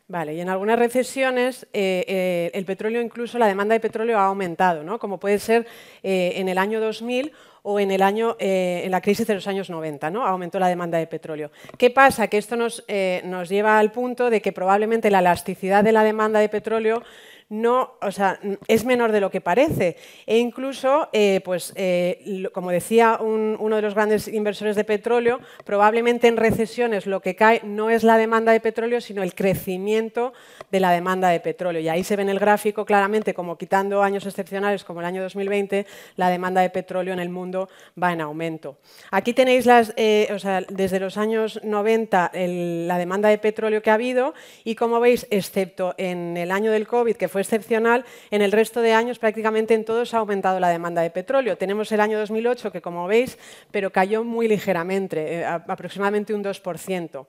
Vale, 0.09 0.35
y 0.35 0.41
en 0.41 0.49
algunas 0.49 0.79
recesiones 0.79 1.65
eh, 1.73 2.05
eh, 2.07 2.51
el 2.55 2.65
petróleo, 2.65 3.03
incluso 3.03 3.39
la 3.39 3.49
demanda 3.49 3.75
de 3.75 3.81
petróleo 3.81 4.19
ha 4.21 4.27
aumentado, 4.27 4.85
¿no? 4.85 5.01
como 5.01 5.19
puede 5.19 5.41
ser 5.41 5.67
en 6.05 6.49
el 6.49 6.59
año 6.59 6.81
2000 6.81 7.33
o 7.63 7.81
en, 7.81 7.91
el 7.91 8.03
año, 8.03 8.37
en 8.39 8.91
la 8.93 9.01
crisis 9.01 9.27
de 9.27 9.35
los 9.35 9.49
años 9.49 9.69
90, 9.69 10.09
¿no? 10.13 10.25
aumentó 10.25 10.61
la 10.61 10.69
demanda 10.69 10.97
de 10.99 11.09
petróleo. 11.09 11.51
¿Qué 11.77 11.91
pasa? 11.91 12.29
Que 12.29 12.39
esto 12.39 12.55
nos, 12.55 12.85
nos 13.25 13.49
lleva 13.49 13.81
al 13.81 13.91
punto 13.91 14.31
de 14.31 14.41
que 14.41 14.53
probablemente 14.53 15.11
la 15.11 15.19
elasticidad 15.19 15.83
de 15.83 15.91
la 15.91 16.05
demanda 16.05 16.39
de 16.39 16.49
petróleo 16.49 17.03
no, 17.49 17.95
o 18.03 18.11
sea, 18.11 18.41
es 18.67 18.85
menor 18.85 19.13
de 19.13 19.21
lo 19.21 19.31
que 19.31 19.41
parece. 19.41 19.97
E 20.27 20.39
incluso, 20.39 21.09
eh, 21.13 21.41
pues, 21.45 21.73
eh, 21.77 22.49
como 22.53 22.71
decía 22.71 23.19
uno 23.21 23.77
de 23.77 23.83
los 23.83 23.95
grandes 23.95 24.27
inversores 24.27 24.75
de 24.75 24.83
petróleo, 24.83 25.41
probablemente 25.65 26.27
en 26.27 26.37
recesiones 26.37 27.07
lo 27.07 27.21
que 27.21 27.37
cae 27.37 27.61
no 27.63 27.89
es 27.91 28.03
la 28.03 28.19
demanda 28.19 28.51
de 28.51 28.61
petróleo, 28.61 29.01
sino 29.01 29.23
el 29.23 29.35
crecimiento 29.35 30.33
de 30.73 30.81
la 30.81 30.91
demanda 30.91 31.29
de 31.29 31.39
petróleo. 31.39 31.81
Y 31.81 31.89
ahí 31.89 32.03
se 32.03 32.17
ve 32.17 32.23
en 32.23 32.31
el 32.31 32.41
gráfico 32.41 32.85
claramente, 32.85 33.33
como 33.33 33.57
quitando 33.57 34.03
años 34.03 34.27
excepcionales 34.27 34.83
como 34.83 35.01
el 35.01 35.07
año 35.07 35.23
2020, 35.23 35.87
la 36.17 36.31
demanda 36.31 36.63
de 36.63 36.71
petróleo 36.71 37.13
en 37.13 37.21
el 37.21 37.29
mundo 37.29 37.69
va 38.01 38.13
en 38.13 38.23
aumento. 38.23 38.79
Aquí 39.13 39.33
tenéis 39.33 39.67
las, 39.67 39.93
eh, 39.97 40.29
o 40.33 40.39
sea, 40.41 40.63
desde 40.69 40.99
los 40.99 41.17
años 41.17 41.61
90 41.63 42.33
la 42.35 42.99
demanda 42.99 43.29
de 43.29 43.39
petróleo 43.39 43.83
que 43.83 43.91
ha 43.91 43.95
habido 43.95 44.35
y 44.65 44.75
como 44.75 44.99
veis, 44.99 45.27
excepto 45.31 45.95
en 45.97 46.37
el 46.37 46.51
año 46.51 46.73
del 46.73 46.89
COVID, 46.89 47.15
que 47.15 47.29
fue 47.29 47.36
excepcional, 47.39 48.05
en 48.31 48.43
el 48.43 48.53
resto 48.53 48.81
de 48.81 48.93
años 48.93 49.19
prácticamente 49.19 49.75
en 49.75 49.85
todos 49.85 50.15
ha 50.15 50.19
aumentado 50.19 50.61
la 50.61 50.69
demanda 50.69 51.03
de 51.03 51.11
petróleo. 51.11 51.57
Tenemos 51.57 51.91
el 51.93 52.01
año 52.01 52.19
2008 52.19 52.73
que 52.73 52.81
como 52.81 53.07
veis, 53.07 53.39
pero 53.71 53.91
cayó 53.91 54.25
muy 54.25 54.49
ligeramente, 54.49 55.41
eh, 55.41 55.45
aproximadamente 55.45 56.35
un 56.35 56.43
2%. 56.43 57.27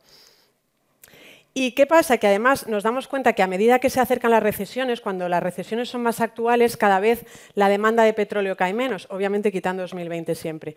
¿Y 1.60 1.72
qué 1.72 1.88
pasa? 1.88 2.20
Que 2.20 2.28
además 2.28 2.68
nos 2.68 2.84
damos 2.84 3.08
cuenta 3.08 3.34
que 3.34 3.42
a 3.42 3.48
medida 3.48 3.80
que 3.80 3.90
se 3.90 4.00
acercan 4.00 4.30
las 4.30 4.44
recesiones, 4.44 5.02
cuando 5.02 5.28
las 5.28 5.42
recesiones 5.42 5.90
son 5.90 6.04
más 6.04 6.22
actuales, 6.22 6.78
cada 6.78 7.00
vez 7.00 7.26
la 7.56 7.68
demanda 7.68 8.04
de 8.04 8.14
petróleo 8.14 8.56
cae 8.56 8.76
menos, 8.76 9.08
obviamente 9.10 9.52
quitando 9.52 9.82
2020 9.82 10.36
siempre. 10.36 10.76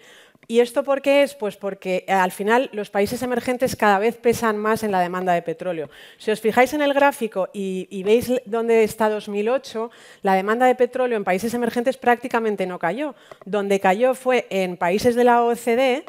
¿Y 0.48 0.60
esto 0.60 0.82
por 0.82 1.02
qué 1.02 1.22
es? 1.22 1.34
Pues 1.34 1.58
porque 1.58 2.06
eh, 2.08 2.12
al 2.12 2.32
final 2.32 2.70
los 2.72 2.88
países 2.88 3.20
emergentes 3.20 3.76
cada 3.76 3.98
vez 3.98 4.16
pesan 4.16 4.56
más 4.56 4.82
en 4.82 4.90
la 4.90 5.00
demanda 5.00 5.34
de 5.34 5.42
petróleo. 5.42 5.90
Si 6.16 6.30
os 6.30 6.40
fijáis 6.40 6.72
en 6.72 6.80
el 6.80 6.94
gráfico 6.94 7.50
y, 7.52 7.86
y 7.90 8.02
veis 8.02 8.32
dónde 8.46 8.82
está 8.82 9.10
2008, 9.10 9.90
la 10.22 10.34
demanda 10.34 10.64
de 10.64 10.76
petróleo 10.76 11.18
en 11.18 11.24
países 11.24 11.52
emergentes 11.52 11.98
prácticamente 11.98 12.64
no 12.64 12.78
cayó. 12.78 13.14
Donde 13.44 13.80
cayó 13.80 14.14
fue 14.14 14.46
en 14.48 14.78
países 14.78 15.14
de 15.14 15.24
la 15.24 15.42
OCDE, 15.42 16.06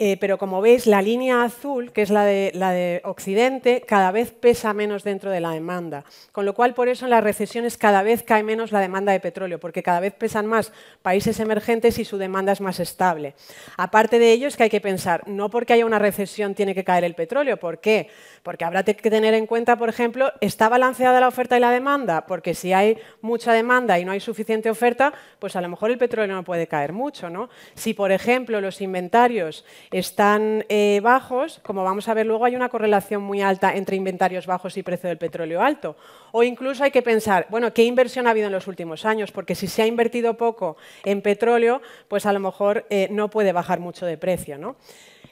eh, 0.00 0.16
pero 0.16 0.38
como 0.38 0.60
veis, 0.60 0.86
la 0.86 1.02
línea 1.02 1.42
azul, 1.42 1.92
que 1.92 2.02
es 2.02 2.10
la 2.10 2.24
de, 2.24 2.52
la 2.54 2.70
de, 2.70 3.00
Occidente, 3.04 3.82
cada 3.86 4.12
vez 4.12 4.30
pesa 4.30 4.72
menos 4.72 5.02
dentro 5.02 5.32
de 5.32 5.40
la 5.40 5.50
demanda. 5.50 6.04
Con 6.30 6.44
lo 6.44 6.54
cual, 6.54 6.74
por 6.74 6.88
eso 6.88 7.04
en 7.06 7.10
las 7.10 7.24
recesiones 7.24 7.76
cada 7.76 8.04
vez 8.04 8.22
cae 8.22 8.44
menos 8.44 8.70
la 8.70 8.78
demanda 8.78 9.10
de 9.10 9.18
petróleo, 9.18 9.58
porque 9.58 9.82
cada 9.82 9.98
vez 9.98 10.14
pesan 10.14 10.46
más 10.46 10.72
países 11.02 11.40
emergentes 11.40 11.98
y 11.98 12.04
su 12.04 12.16
demanda 12.16 12.52
es 12.52 12.60
más 12.60 12.78
estable. 12.78 13.34
Aparte 13.76 14.20
de 14.20 14.30
ello, 14.30 14.46
es 14.46 14.56
que 14.56 14.62
hay 14.64 14.70
que 14.70 14.80
pensar, 14.80 15.26
no 15.26 15.50
porque 15.50 15.72
haya 15.72 15.84
una 15.84 15.98
recesión 15.98 16.54
tiene 16.54 16.76
que 16.76 16.84
caer 16.84 17.02
el 17.02 17.14
petróleo. 17.14 17.56
¿Por 17.56 17.80
qué? 17.80 18.08
Porque 18.44 18.64
habrá 18.64 18.84
que 18.84 19.10
tener 19.10 19.34
en 19.34 19.46
cuenta, 19.46 19.76
por 19.76 19.88
ejemplo, 19.88 20.32
¿está 20.40 20.68
balanceada 20.68 21.18
la 21.18 21.26
oferta 21.26 21.56
y 21.56 21.60
la 21.60 21.72
demanda? 21.72 22.24
Porque 22.26 22.54
si 22.54 22.72
hay 22.72 22.98
mucha 23.20 23.52
demanda 23.52 23.98
y 23.98 24.04
no 24.04 24.12
hay 24.12 24.20
suficiente 24.20 24.70
oferta, 24.70 25.12
pues 25.40 25.56
a 25.56 25.60
lo 25.60 25.68
mejor 25.68 25.90
el 25.90 25.98
petróleo 25.98 26.36
no 26.36 26.44
puede 26.44 26.68
caer 26.68 26.92
mucho. 26.92 27.28
¿no? 27.30 27.48
Si, 27.74 27.94
por 27.94 28.12
ejemplo, 28.12 28.60
los 28.60 28.80
inventarios 28.80 29.64
están 29.90 30.64
eh, 30.68 31.00
bajos, 31.02 31.60
como 31.62 31.84
vamos 31.84 32.08
a 32.08 32.14
ver 32.14 32.26
luego, 32.26 32.44
hay 32.44 32.56
una 32.56 32.68
correlación 32.68 33.22
muy 33.22 33.40
alta 33.40 33.74
entre 33.74 33.96
inventarios 33.96 34.46
bajos 34.46 34.76
y 34.76 34.82
precio 34.82 35.08
del 35.08 35.18
petróleo 35.18 35.62
alto. 35.62 35.96
O 36.32 36.42
incluso 36.42 36.84
hay 36.84 36.90
que 36.90 37.02
pensar, 37.02 37.46
bueno, 37.50 37.72
¿qué 37.72 37.84
inversión 37.84 38.26
ha 38.26 38.30
habido 38.30 38.46
en 38.46 38.52
los 38.52 38.66
últimos 38.66 39.04
años? 39.04 39.32
Porque 39.32 39.54
si 39.54 39.66
se 39.66 39.82
ha 39.82 39.86
invertido 39.86 40.34
poco 40.34 40.76
en 41.04 41.22
petróleo, 41.22 41.80
pues 42.08 42.26
a 42.26 42.32
lo 42.32 42.40
mejor 42.40 42.86
eh, 42.90 43.08
no 43.10 43.30
puede 43.30 43.52
bajar 43.52 43.80
mucho 43.80 44.04
de 44.04 44.18
precio. 44.18 44.58
¿no? 44.58 44.76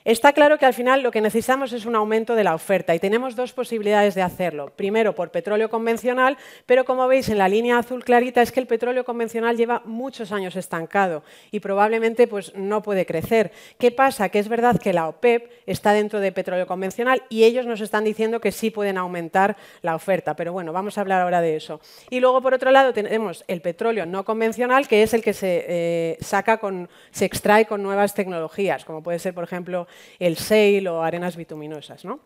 Está 0.07 0.33
claro 0.33 0.57
que 0.57 0.65
al 0.65 0.73
final 0.73 1.03
lo 1.03 1.11
que 1.11 1.21
necesitamos 1.21 1.73
es 1.73 1.85
un 1.85 1.97
aumento 1.97 2.37
de 2.37 2.45
la 2.45 2.55
oferta 2.55 2.95
y 2.95 3.01
tenemos 3.01 3.35
dos 3.35 3.53
posibilidades 3.53 4.15
de 4.15 4.23
hacerlo. 4.23 4.71
Primero, 4.77 5.17
por 5.17 5.33
petróleo 5.33 5.69
convencional, 5.69 6.39
pero 6.65 6.85
como 6.85 7.09
veis 7.09 7.29
en 7.29 7.39
la 7.39 7.49
línea 7.49 7.77
azul 7.77 8.05
clarita 8.05 8.41
es 8.41 8.53
que 8.53 8.61
el 8.61 8.69
petróleo 8.69 9.05
convencional 9.05 9.57
lleva 9.57 9.83
muchos 9.85 10.31
años 10.31 10.55
estancado 10.55 11.25
y 11.51 11.59
probablemente 11.59 12.29
pues, 12.29 12.55
no 12.55 12.85
puede 12.85 13.05
crecer. 13.05 13.51
¿Qué 13.81 13.91
pasa? 13.91 14.29
Que 14.29 14.39
es 14.39 14.49
verdad 14.49 14.79
que 14.79 14.93
la 14.93 15.09
OPEP 15.09 15.51
está 15.67 15.93
dentro 15.93 16.21
de 16.21 16.31
petróleo 16.31 16.69
convencional 16.69 17.25
y 17.29 17.43
ellos 17.43 17.67
nos 17.67 17.81
están 17.81 18.05
diciendo 18.05 18.39
que 18.39 18.53
sí 18.53 18.71
pueden 18.71 18.99
aumentar 18.99 19.57
la 19.83 19.97
oferta, 19.97 20.37
pero 20.37 20.53
bueno, 20.53 20.73
vamos 20.73 20.99
a 20.99 21.01
hablar 21.01 21.23
ahora 21.23 21.41
de 21.41 21.57
eso. 21.57 21.81
Y 22.11 22.21
luego, 22.21 22.41
por 22.43 22.55
otro 22.55 22.71
lado, 22.71 22.93
tenemos 22.93 23.45
el 23.49 23.61
petróleo 23.61 24.07
no 24.07 24.25
convencional, 24.25 24.87
que 24.87 25.03
es 25.03 25.15
el 25.15 25.23
que 25.23 25.33
se 25.33 25.65
eh, 25.67 26.19
saca 26.21 26.59
con, 26.59 26.89
se 27.11 27.25
extrae 27.25 27.67
con 27.67 27.83
nuevas 27.83 28.15
tecnologías, 28.15 28.85
como 28.85 29.03
puede 29.03 29.19
ser, 29.19 29.35
por 29.35 29.43
ejemplo, 29.43 29.89
el 30.19 30.35
shale 30.37 30.89
o 30.89 31.03
arenas 31.03 31.37
bituminosas. 31.37 32.05
¿no? 32.05 32.21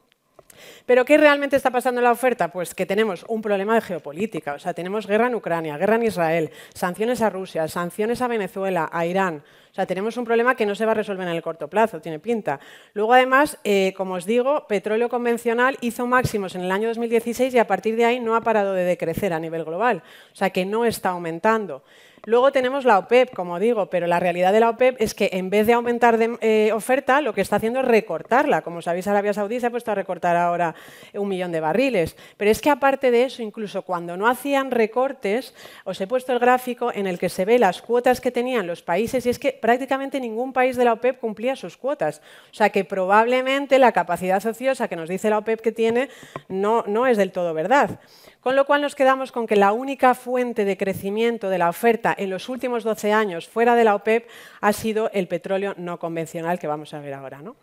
¿Pero 0.87 1.05
qué 1.05 1.17
realmente 1.17 1.57
está 1.57 1.71
pasando 1.71 2.01
en 2.01 2.05
la 2.05 2.13
oferta? 2.13 2.49
Pues 2.49 2.75
que 2.75 2.87
tenemos 2.87 3.25
un 3.29 3.43
problema 3.43 3.75
de 3.75 3.81
geopolítica, 3.81 4.55
o 4.55 4.59
sea, 4.59 4.75
tenemos 4.75 5.07
guerra 5.07 5.29
en 5.29 5.35
Ucrania, 5.35 5.77
guerra 5.77 5.97
en 5.97 6.05
Israel, 6.05 6.51
sanciones 6.75 7.23
a 7.23 7.31
Rusia, 7.31 7.69
sanciones 7.69 8.23
a 8.23 8.29
Venezuela, 8.29 8.89
a 8.93 9.07
Irán. 9.07 9.43
O 9.71 9.75
sea, 9.75 9.87
tenemos 9.87 10.17
un 10.17 10.25
problema 10.25 10.57
que 10.57 10.67
no 10.67 10.75
se 10.75 10.85
va 10.85 10.93
a 10.93 10.95
resolver 10.95 11.27
en 11.29 11.35
el 11.35 11.43
corto 11.43 11.69
plazo, 11.69 12.01
tiene 12.01 12.19
pinta. 12.19 12.59
Luego, 12.93 13.15
además, 13.15 13.59
eh, 13.63 13.95
como 13.97 14.15
os 14.15 14.27
digo, 14.27 14.67
petróleo 14.67 15.09
convencional 15.09 15.79
hizo 15.81 16.07
máximos 16.07 16.55
en 16.55 16.63
el 16.63 16.73
año 16.73 16.89
2016 16.89 17.55
y 17.55 17.59
a 17.59 17.67
partir 17.67 17.97
de 17.97 18.05
ahí 18.05 18.21
no 18.21 18.35
ha 18.35 18.41
parado 18.41 18.75
de 18.75 18.85
decrecer 18.85 19.33
a 19.33 19.39
nivel 19.39 19.65
global. 19.65 20.03
O 20.33 20.37
sea, 20.37 20.51
que 20.51 20.67
no 20.67 20.85
está 20.85 21.11
aumentando. 21.11 21.85
Luego 22.27 22.53
tenemos 22.53 22.85
la 22.85 22.99
OPEP, 22.99 23.33
como 23.33 23.59
digo, 23.59 23.87
pero 23.87 24.07
la 24.07 24.21
realidad 24.21 24.53
de 24.53 24.61
la 24.61 24.69
OPEP 24.69 25.01
es 25.01 25.15
que 25.15 25.31
en 25.33 25.49
vez 25.49 25.67
de 25.67 25.73
aumentar 25.73 26.19
de, 26.19 26.37
eh, 26.43 26.71
oferta, 26.73 27.23
lo 27.23 27.33
que 27.33 27.41
está 27.41 27.57
haciendo 27.57 27.81
es 27.81 27.87
recortarla. 27.87 28.61
Como 28.61 28.83
sabéis, 28.83 29.07
Arabia 29.07 29.33
Saudí 29.33 29.59
se 29.59 29.67
ha 29.67 29.71
puesto 29.71 29.91
a 29.91 29.95
recortar 29.95 30.37
ahora 30.37 30.75
un 31.15 31.29
millón 31.29 31.51
de 31.51 31.61
barriles. 31.61 32.17
Pero 32.37 32.51
es 32.51 32.61
que 32.61 32.69
aparte 32.69 33.11
de 33.11 33.25
eso, 33.25 33.43
incluso 33.43 33.83
cuando 33.83 34.19
no 34.19 34.29
hacían 34.29 34.71
recortes, 34.71 35.55
os 35.85 35.99
he 35.99 36.07
puesto 36.07 36.35
el 36.35 36.41
gráfico 36.41 36.93
en 36.93 37.07
el 37.07 37.19
que 37.19 37.31
se 37.31 37.47
ve 37.47 37.59
las 37.59 37.81
cuotas 37.81 38.21
que 38.21 38.31
tenían 38.31 38.67
los 38.67 38.83
países 38.83 39.25
y 39.25 39.31
es 39.31 39.39
que 39.39 39.53
prácticamente 39.61 40.21
ningún 40.21 40.53
país 40.53 40.77
de 40.77 40.85
la 40.85 40.95
OPEP 40.95 41.21
cumplía 41.21 41.57
sus 41.57 41.77
cuotas. 41.77 42.21
O 42.51 42.55
sea 42.55 42.71
que 42.71 42.85
probablemente 42.85 43.79
la 43.79 43.93
capacidad 43.93 44.45
ociosa 44.45 44.89
que 44.89 44.97
nos 44.97 45.09
dice 45.09 45.31
la 45.31 45.39
OPEP 45.39 45.61
que 45.61 45.73
tiene 45.73 46.09
no, 46.49 46.85
no 46.87 47.07
es 47.07 47.17
del 47.17 47.33
todo 47.33 47.55
verdad. 47.55 48.01
Con 48.41 48.57
lo 48.57 48.65
cual 48.65 48.81
nos 48.81 48.95
quedamos 48.95 49.33
con 49.33 49.47
que 49.47 49.57
la 49.57 49.73
única 49.73 50.15
fuente 50.15 50.65
de 50.65 50.77
crecimiento 50.77 51.51
de 51.51 51.59
la 51.59 51.69
oferta 51.69 52.15
en 52.17 52.31
los 52.31 52.49
últimos 52.49 52.85
12 52.85 53.13
años 53.13 53.49
fuera 53.49 53.75
de 53.75 53.85
la 53.85 53.95
OPEP 53.95 54.29
ha 54.61 54.73
sido 54.73 55.11
el 55.13 55.29
petróleo 55.29 55.75
no 55.77 55.99
convencional 55.99 56.59
que 56.59 56.67
vamos 56.67 56.95
a 56.95 57.01
ver 57.01 57.15
ahora. 57.15 57.43
¿no? 57.43 57.57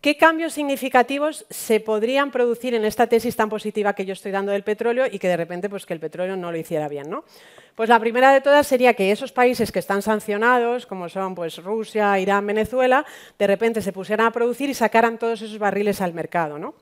¿Qué 0.00 0.16
cambios 0.16 0.52
significativos 0.52 1.46
se 1.50 1.80
podrían 1.80 2.30
producir 2.30 2.74
en 2.74 2.84
esta 2.84 3.06
tesis 3.06 3.34
tan 3.34 3.48
positiva 3.48 3.94
que 3.94 4.04
yo 4.04 4.12
estoy 4.12 4.30
dando 4.30 4.52
del 4.52 4.62
petróleo 4.62 5.06
y 5.10 5.18
que 5.18 5.28
de 5.28 5.36
repente 5.36 5.68
pues, 5.68 5.86
que 5.86 5.94
el 5.94 6.00
petróleo 6.00 6.36
no 6.36 6.52
lo 6.52 6.58
hiciera 6.58 6.88
bien? 6.88 7.10
¿no? 7.10 7.24
Pues 7.74 7.88
la 7.88 7.98
primera 7.98 8.32
de 8.32 8.40
todas 8.40 8.66
sería 8.66 8.94
que 8.94 9.10
esos 9.10 9.32
países 9.32 9.72
que 9.72 9.78
están 9.78 10.02
sancionados, 10.02 10.86
como 10.86 11.08
son 11.08 11.34
pues, 11.34 11.62
Rusia, 11.62 12.18
Irán, 12.18 12.46
Venezuela, 12.46 13.04
de 13.38 13.46
repente 13.46 13.82
se 13.82 13.92
pusieran 13.92 14.26
a 14.26 14.32
producir 14.32 14.70
y 14.70 14.74
sacaran 14.74 15.18
todos 15.18 15.42
esos 15.42 15.58
barriles 15.58 16.00
al 16.00 16.14
mercado. 16.14 16.58
¿no? 16.58 16.74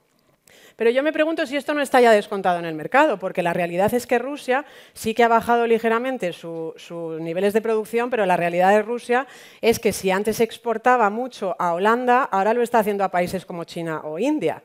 Pero 0.76 0.90
yo 0.90 1.02
me 1.02 1.12
pregunto 1.12 1.46
si 1.46 1.56
esto 1.56 1.72
no 1.74 1.82
está 1.82 2.00
ya 2.00 2.10
descontado 2.10 2.58
en 2.58 2.64
el 2.64 2.74
mercado, 2.74 3.18
porque 3.18 3.42
la 3.42 3.52
realidad 3.52 3.94
es 3.94 4.06
que 4.06 4.18
Rusia 4.18 4.64
sí 4.92 5.14
que 5.14 5.22
ha 5.22 5.28
bajado 5.28 5.66
ligeramente 5.66 6.32
sus 6.32 7.20
niveles 7.20 7.52
de 7.52 7.60
producción, 7.60 8.10
pero 8.10 8.26
la 8.26 8.36
realidad 8.36 8.70
de 8.70 8.82
Rusia 8.82 9.26
es 9.60 9.78
que 9.78 9.92
si 9.92 10.10
antes 10.10 10.40
exportaba 10.40 11.10
mucho 11.10 11.54
a 11.58 11.74
Holanda, 11.74 12.24
ahora 12.24 12.54
lo 12.54 12.62
está 12.62 12.80
haciendo 12.80 13.04
a 13.04 13.10
países 13.10 13.46
como 13.46 13.64
China 13.64 14.00
o 14.04 14.18
India. 14.18 14.62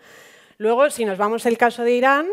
Luego, 0.57 0.89
si 0.89 1.05
nos 1.05 1.17
vamos 1.17 1.45
al 1.45 1.57
caso 1.57 1.83
de 1.83 1.93
Irán, 1.93 2.27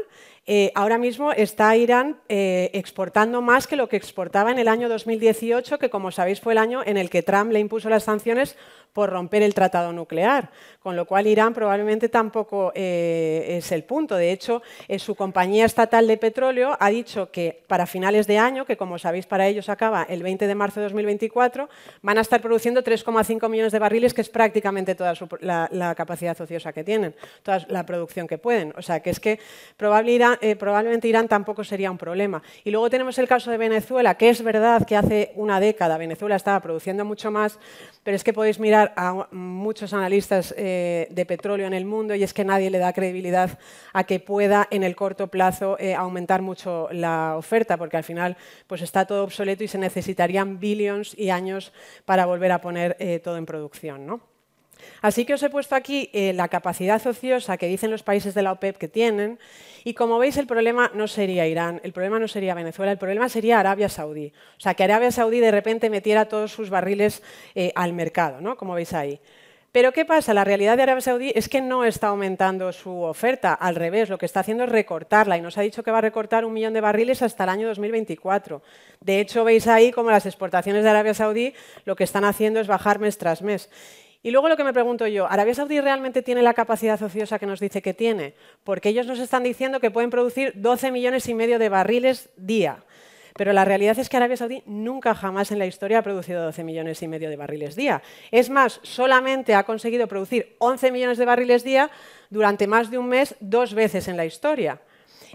eh, 0.49 0.71
ahora 0.77 0.97
mismo 0.97 1.33
está 1.33 1.77
Irán 1.77 2.21
eh, 2.29 2.71
exportando 2.73 3.43
más 3.43 3.67
que 3.67 3.75
lo 3.75 3.89
que 3.89 3.97
exportaba 3.97 4.53
en 4.53 4.61
el 4.61 4.69
año 4.69 4.89
2018, 4.89 5.79
que 5.79 5.91
como 5.91 6.13
sabéis 6.13 6.41
fue 6.41 6.53
el 6.53 6.59
año 6.59 6.83
en 6.85 6.97
el 6.97 7.11
que 7.11 7.23
Trump 7.23 7.51
le 7.51 7.59
impuso 7.59 7.89
las 7.89 8.05
sanciones 8.05 8.57
por 8.97 9.11
romper 9.11 9.43
el 9.43 9.53
tratado 9.53 9.93
nuclear, 9.93 10.49
con 10.83 10.97
lo 10.97 11.05
cual 11.05 11.27
Irán 11.27 11.53
probablemente 11.53 12.09
tampoco 12.09 12.73
eh, 12.75 13.59
es 13.59 13.71
el 13.71 13.85
punto. 13.85 14.17
De 14.17 14.33
hecho, 14.33 14.63
su 14.99 15.15
compañía 15.15 15.67
estatal 15.67 16.07
de 16.07 16.17
petróleo 16.17 16.79
ha 16.81 16.89
dicho 16.89 17.31
que 17.31 17.63
para 17.67 17.85
finales 17.85 18.27
de 18.27 18.39
año, 18.39 18.65
que 18.65 18.79
como 18.79 18.99
sabéis 18.99 19.27
para 19.27 19.47
ellos 19.47 19.69
acaba 19.69 20.05
el 20.05 20.23
20 20.23 20.47
de 20.47 20.55
marzo 20.55 20.81
de 20.81 20.85
2024, 20.85 21.69
van 22.01 22.17
a 22.17 22.23
estar 22.23 22.41
produciendo 22.41 22.83
3,5 22.83 23.51
millones 23.51 23.73
de 23.73 23.79
barriles, 23.79 24.15
que 24.15 24.23
es 24.23 24.31
prácticamente 24.31 24.95
toda 24.95 25.13
la, 25.41 25.95
capacidad 25.95 26.41
ociosa 26.41 26.73
que 26.73 26.83
tienen, 26.83 27.15
toda 27.43 27.67
la 27.69 27.85
producción 27.85 28.27
que 28.27 28.39
pueden. 28.39 28.73
O 28.79 28.83
sea, 28.83 29.01
que 29.01 29.11
es 29.11 29.21
que 29.21 29.33
eh, 29.33 30.57
probablemente 30.57 31.07
Irán 31.07 31.29
tampoco 31.29 31.65
sería 31.65 31.91
un 31.91 31.99
problema. 31.99 32.43
Y 32.65 32.71
luego 32.71 32.89
tenemos 32.89 33.19
el 33.19 33.29
caso 33.29 33.51
de 33.51 33.59
Venezuela, 33.59 34.15
que 34.15 34.31
es 34.31 34.43
verdad 34.43 34.87
que 34.87 34.97
hace 34.97 35.33
una 35.35 35.61
década 35.61 35.99
Venezuela 35.99 36.37
estaba 36.37 36.61
produciendo 36.61 37.05
mucho 37.05 37.31
más, 37.31 37.59
pero 38.03 38.17
es 38.17 38.25
que 38.25 38.33
podéis 38.33 38.59
mirar 38.59 38.86
a 38.97 39.29
muchos 39.33 39.93
analistas 39.93 40.55
eh, 40.57 41.09
de 41.11 41.27
petróleo 41.27 41.67
en 41.67 41.73
el 41.73 41.85
mundo 41.85 42.15
y 42.15 42.23
es 42.23 42.35
que 42.35 42.45
nadie 42.45 42.71
le 42.71 42.79
da 42.79 42.93
credibilidad 42.93 43.59
a 43.93 44.05
que 44.05 44.21
pueda 44.21 44.69
en 44.71 44.83
el 44.83 44.95
corto 44.95 45.29
plazo 45.29 45.77
eh, 45.79 45.95
aumentar 45.95 46.43
mucho 46.43 46.89
la 46.93 47.37
oferta, 47.37 47.77
porque 47.77 47.97
al 47.97 48.05
final 48.05 48.37
pues 48.67 48.83
está 48.83 49.07
todo 49.07 49.25
obsoleto 49.25 49.65
y 49.65 49.69
se 49.69 49.79
necesitarían 49.79 50.61
billions 50.61 51.19
y 51.19 51.31
años 51.31 51.73
para 52.05 52.27
volver 52.27 52.53
a 52.53 52.61
poner 52.61 52.97
eh, 52.99 53.19
todo 53.19 53.37
en 53.37 53.47
producción. 53.47 54.07
¿no? 54.07 54.36
Así 55.03 55.25
que 55.25 55.35
os 55.35 55.43
he 55.43 55.51
puesto 55.51 55.75
aquí 55.75 56.11
eh, 56.13 56.33
la 56.33 56.49
capacidad 56.49 57.05
ociosa 57.07 57.57
que 57.57 57.67
dicen 57.67 57.91
los 57.91 58.03
países 58.03 58.35
de 58.35 58.43
la 58.43 58.53
OPEP 58.53 58.77
que 58.77 58.89
tienen 58.89 59.39
y 59.85 59.95
como 59.95 60.19
veis 60.19 60.37
el 60.37 60.47
problema 60.47 60.91
no 60.95 61.07
sería 61.07 61.47
Irán, 61.47 61.81
el 61.85 61.93
problema 61.93 62.19
no 62.19 62.29
sería 62.29 62.55
Venezuela, 62.55 62.93
el 62.93 62.99
problema 62.99 63.29
sería 63.29 63.61
Arabia 63.61 63.89
Saudí. 63.89 64.33
O 64.57 64.61
sea, 64.61 64.75
que 64.75 64.85
Arabia 64.85 65.11
Saudí 65.11 65.41
de 65.41 65.51
repente 65.51 65.91
metiera 65.91 66.27
todos 66.27 66.53
sus 66.53 66.71
barriles 66.71 67.23
eh, 67.55 67.73
al 67.75 67.93
mercado, 67.93 68.41
¿no? 68.41 68.57
como 68.57 68.75
veis 68.75 68.93
ahí. 68.93 69.21
Pero 69.77 69.93
¿qué 69.93 70.07
pasa? 70.07 70.33
La 70.33 70.43
realidad 70.43 70.79
de 70.79 70.85
Arabia 70.85 71.03
Saudí 71.03 71.33
es 71.35 71.51
que 71.51 71.61
no 71.61 71.85
está 71.85 72.07
aumentando 72.07 72.73
su 72.73 73.03
oferta, 73.03 73.53
al 73.53 73.75
revés, 73.75 74.09
lo 74.09 74.17
que 74.17 74.25
está 74.25 74.41
haciendo 74.41 74.65
es 74.65 74.71
recortarla 74.71 75.37
y 75.37 75.43
nos 75.43 75.59
ha 75.59 75.61
dicho 75.61 75.83
que 75.83 75.91
va 75.91 75.99
a 75.99 76.01
recortar 76.01 76.47
un 76.47 76.55
millón 76.55 76.73
de 76.73 76.81
barriles 76.81 77.21
hasta 77.21 77.45
el 77.45 77.51
año 77.51 77.69
2024. 77.69 78.63
De 79.03 79.21
hecho, 79.21 79.45
veis 79.45 79.67
ahí 79.67 79.93
como 79.93 80.11
las 80.11 80.25
exportaciones 80.25 80.83
de 80.83 80.89
Arabia 80.89 81.13
Saudí 81.13 81.53
lo 81.85 81.95
que 81.95 82.05
están 82.05 82.25
haciendo 82.25 82.59
es 82.59 82.69
bajar 82.69 83.01
mes 83.01 83.19
tras 83.19 83.43
mes. 83.43 83.69
Y 84.27 84.33
luego 84.33 84.49
lo 84.49 84.57
que 84.57 84.65
me 84.65 84.73
pregunto 84.73 85.07
yo, 85.07 85.31
¿Arabia 85.31 85.55
Saudí 85.55 85.81
realmente 85.81 86.21
tiene 86.21 86.43
la 86.43 86.53
capacidad 86.53 87.01
ociosa 87.01 87.39
que 87.39 87.47
nos 87.47 87.61
dice 87.61 87.81
que 87.81 87.95
tiene? 87.95 88.35
Porque 88.65 88.89
ellos 88.89 89.07
nos 89.07 89.21
están 89.21 89.45
diciendo 89.45 89.79
que 89.79 89.93
pueden 89.93 90.11
producir 90.11 90.53
12 90.57 90.91
millones 90.91 91.29
y 91.29 91.35
medio 91.35 91.61
de 91.61 91.69
barriles 91.69 92.29
día. 92.37 92.79
Pero 93.37 93.53
la 93.53 93.65
realidad 93.65 93.97
es 94.01 94.09
que 94.09 94.17
Arabia 94.17 94.37
Saudí 94.37 94.65
nunca 94.67 95.15
jamás 95.15 95.53
en 95.53 95.61
la 95.61 95.67
historia 95.67 96.01
ha 96.01 96.03
producido 96.03 96.43
12 96.43 96.65
millones 96.65 97.01
y 97.03 97.07
medio 97.07 97.31
de 97.31 97.37
barriles 97.37 97.77
día. 97.77 98.03
Es 98.33 98.51
más, 98.51 98.81
solamente 98.83 99.55
ha 99.55 99.63
conseguido 99.63 100.09
producir 100.09 100.57
11 100.59 100.91
millones 100.91 101.19
de 101.19 101.25
barriles 101.25 101.63
día 101.63 101.89
durante 102.29 102.67
más 102.67 102.91
de 102.91 102.99
un 102.99 103.07
mes 103.07 103.37
dos 103.39 103.75
veces 103.75 104.09
en 104.09 104.17
la 104.17 104.27
historia. 104.27 104.81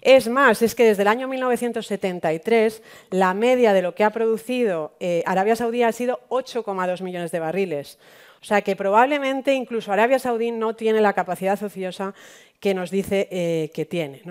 Es 0.02 0.28
más, 0.28 0.64
es 0.64 0.74
que 0.74 0.86
desde 0.86 1.04
el 1.04 1.08
año 1.08 1.28
1973 1.28 2.82
la 3.12 3.34
media 3.36 3.72
de 3.72 3.84
lo 3.84 3.94
que 3.94 4.04
ha 4.04 4.10
producido 4.10 4.94
eh, 5.00 5.24
Arabia 5.28 5.56
Saudí 5.56 5.84
ha 5.84 5.92
sido 5.92 6.20
8,2 6.30 7.02
millones 7.04 7.32
de 7.32 7.40
barriles. 7.40 8.00
O 8.42 8.46
sea 8.46 8.64
que 8.64 8.76
probablemente 8.76 9.54
incluso 9.54 9.94
Arabia 9.94 10.18
Saudí 10.18 10.50
no 10.50 10.76
tiene 10.76 11.00
la 11.02 11.14
capacidad 11.14 11.62
ociosa 11.62 12.16
que 12.60 12.74
nos 12.74 12.90
dice 12.90 13.28
eh, 13.30 13.70
que 13.76 13.86
tiene. 13.86 14.24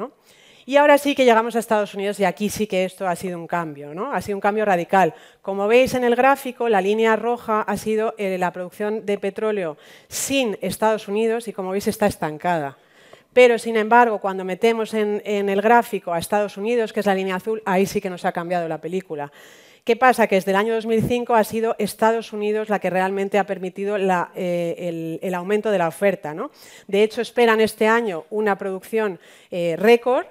Y 0.67 0.77
ahora 0.77 0.99
sí 0.99 1.15
que 1.15 1.25
llegamos 1.25 1.55
a 1.55 1.61
Estados 1.61 1.95
Unidos 1.95 2.19
y 2.19 2.25
aquí 2.25 2.51
sí 2.51 2.67
que 2.67 2.85
esto 2.85 3.07
ha 3.07 3.15
sido 3.15 3.39
un 3.39 3.47
cambio, 3.47 3.95
¿no? 3.95 4.13
ha 4.13 4.21
sido 4.21 4.37
un 4.37 4.41
cambio 4.41 4.65
radical. 4.65 5.15
Como 5.41 5.69
veis 5.69 5.95
en 5.95 6.03
el 6.03 6.17
gráfico, 6.17 6.69
la 6.69 6.81
línea 6.81 7.15
roja 7.15 7.63
ha 7.63 7.77
sido 7.77 8.15
eh, 8.19 8.37
la 8.39 8.53
producción 8.53 9.07
de 9.07 9.19
petróleo 9.19 9.77
sin 10.09 10.59
Estados 10.61 11.07
Unidos 11.07 11.47
y 11.47 11.53
como 11.53 11.71
veis 11.71 11.87
está 11.87 12.07
estancada. 12.07 12.77
Pero, 13.33 13.59
sin 13.59 13.77
embargo, 13.77 14.19
cuando 14.19 14.45
metemos 14.45 14.93
en, 14.95 15.23
el 15.25 15.63
gráfico 15.63 16.13
a 16.13 16.19
Estados 16.19 16.57
Unidos, 16.57 16.93
que 16.93 17.01
es 17.01 17.07
la 17.07 17.15
línea 17.15 17.37
azul, 17.37 17.63
ahí 17.65 17.87
sí 17.87 18.01
que 18.01 18.11
nos 18.11 18.25
ha 18.25 18.33
cambiado 18.33 18.69
la 18.69 18.81
película. 18.81 19.31
¿Qué 19.85 19.97
pasa? 19.97 20.27
Que 20.27 20.35
desde 20.35 20.51
el 20.51 20.57
año 20.57 20.75
2005 20.75 21.35
ha 21.35 21.45
sido 21.45 21.75
Estados 21.79 22.33
Unidos 22.33 22.69
la 22.69 22.81
que 22.81 22.91
realmente 22.91 23.39
ha 23.39 23.47
permitido 23.47 23.97
eh, 23.97 25.19
el, 25.23 25.35
aumento 25.35 25.71
de 25.71 25.79
la 25.79 25.89
oferta. 25.89 26.35
De 26.87 27.03
hecho, 27.03 27.21
esperan 27.23 27.61
este 27.61 27.87
año 27.87 28.25
una 28.31 28.59
producción 28.59 29.19
eh, 29.51 29.77
récord 29.79 30.27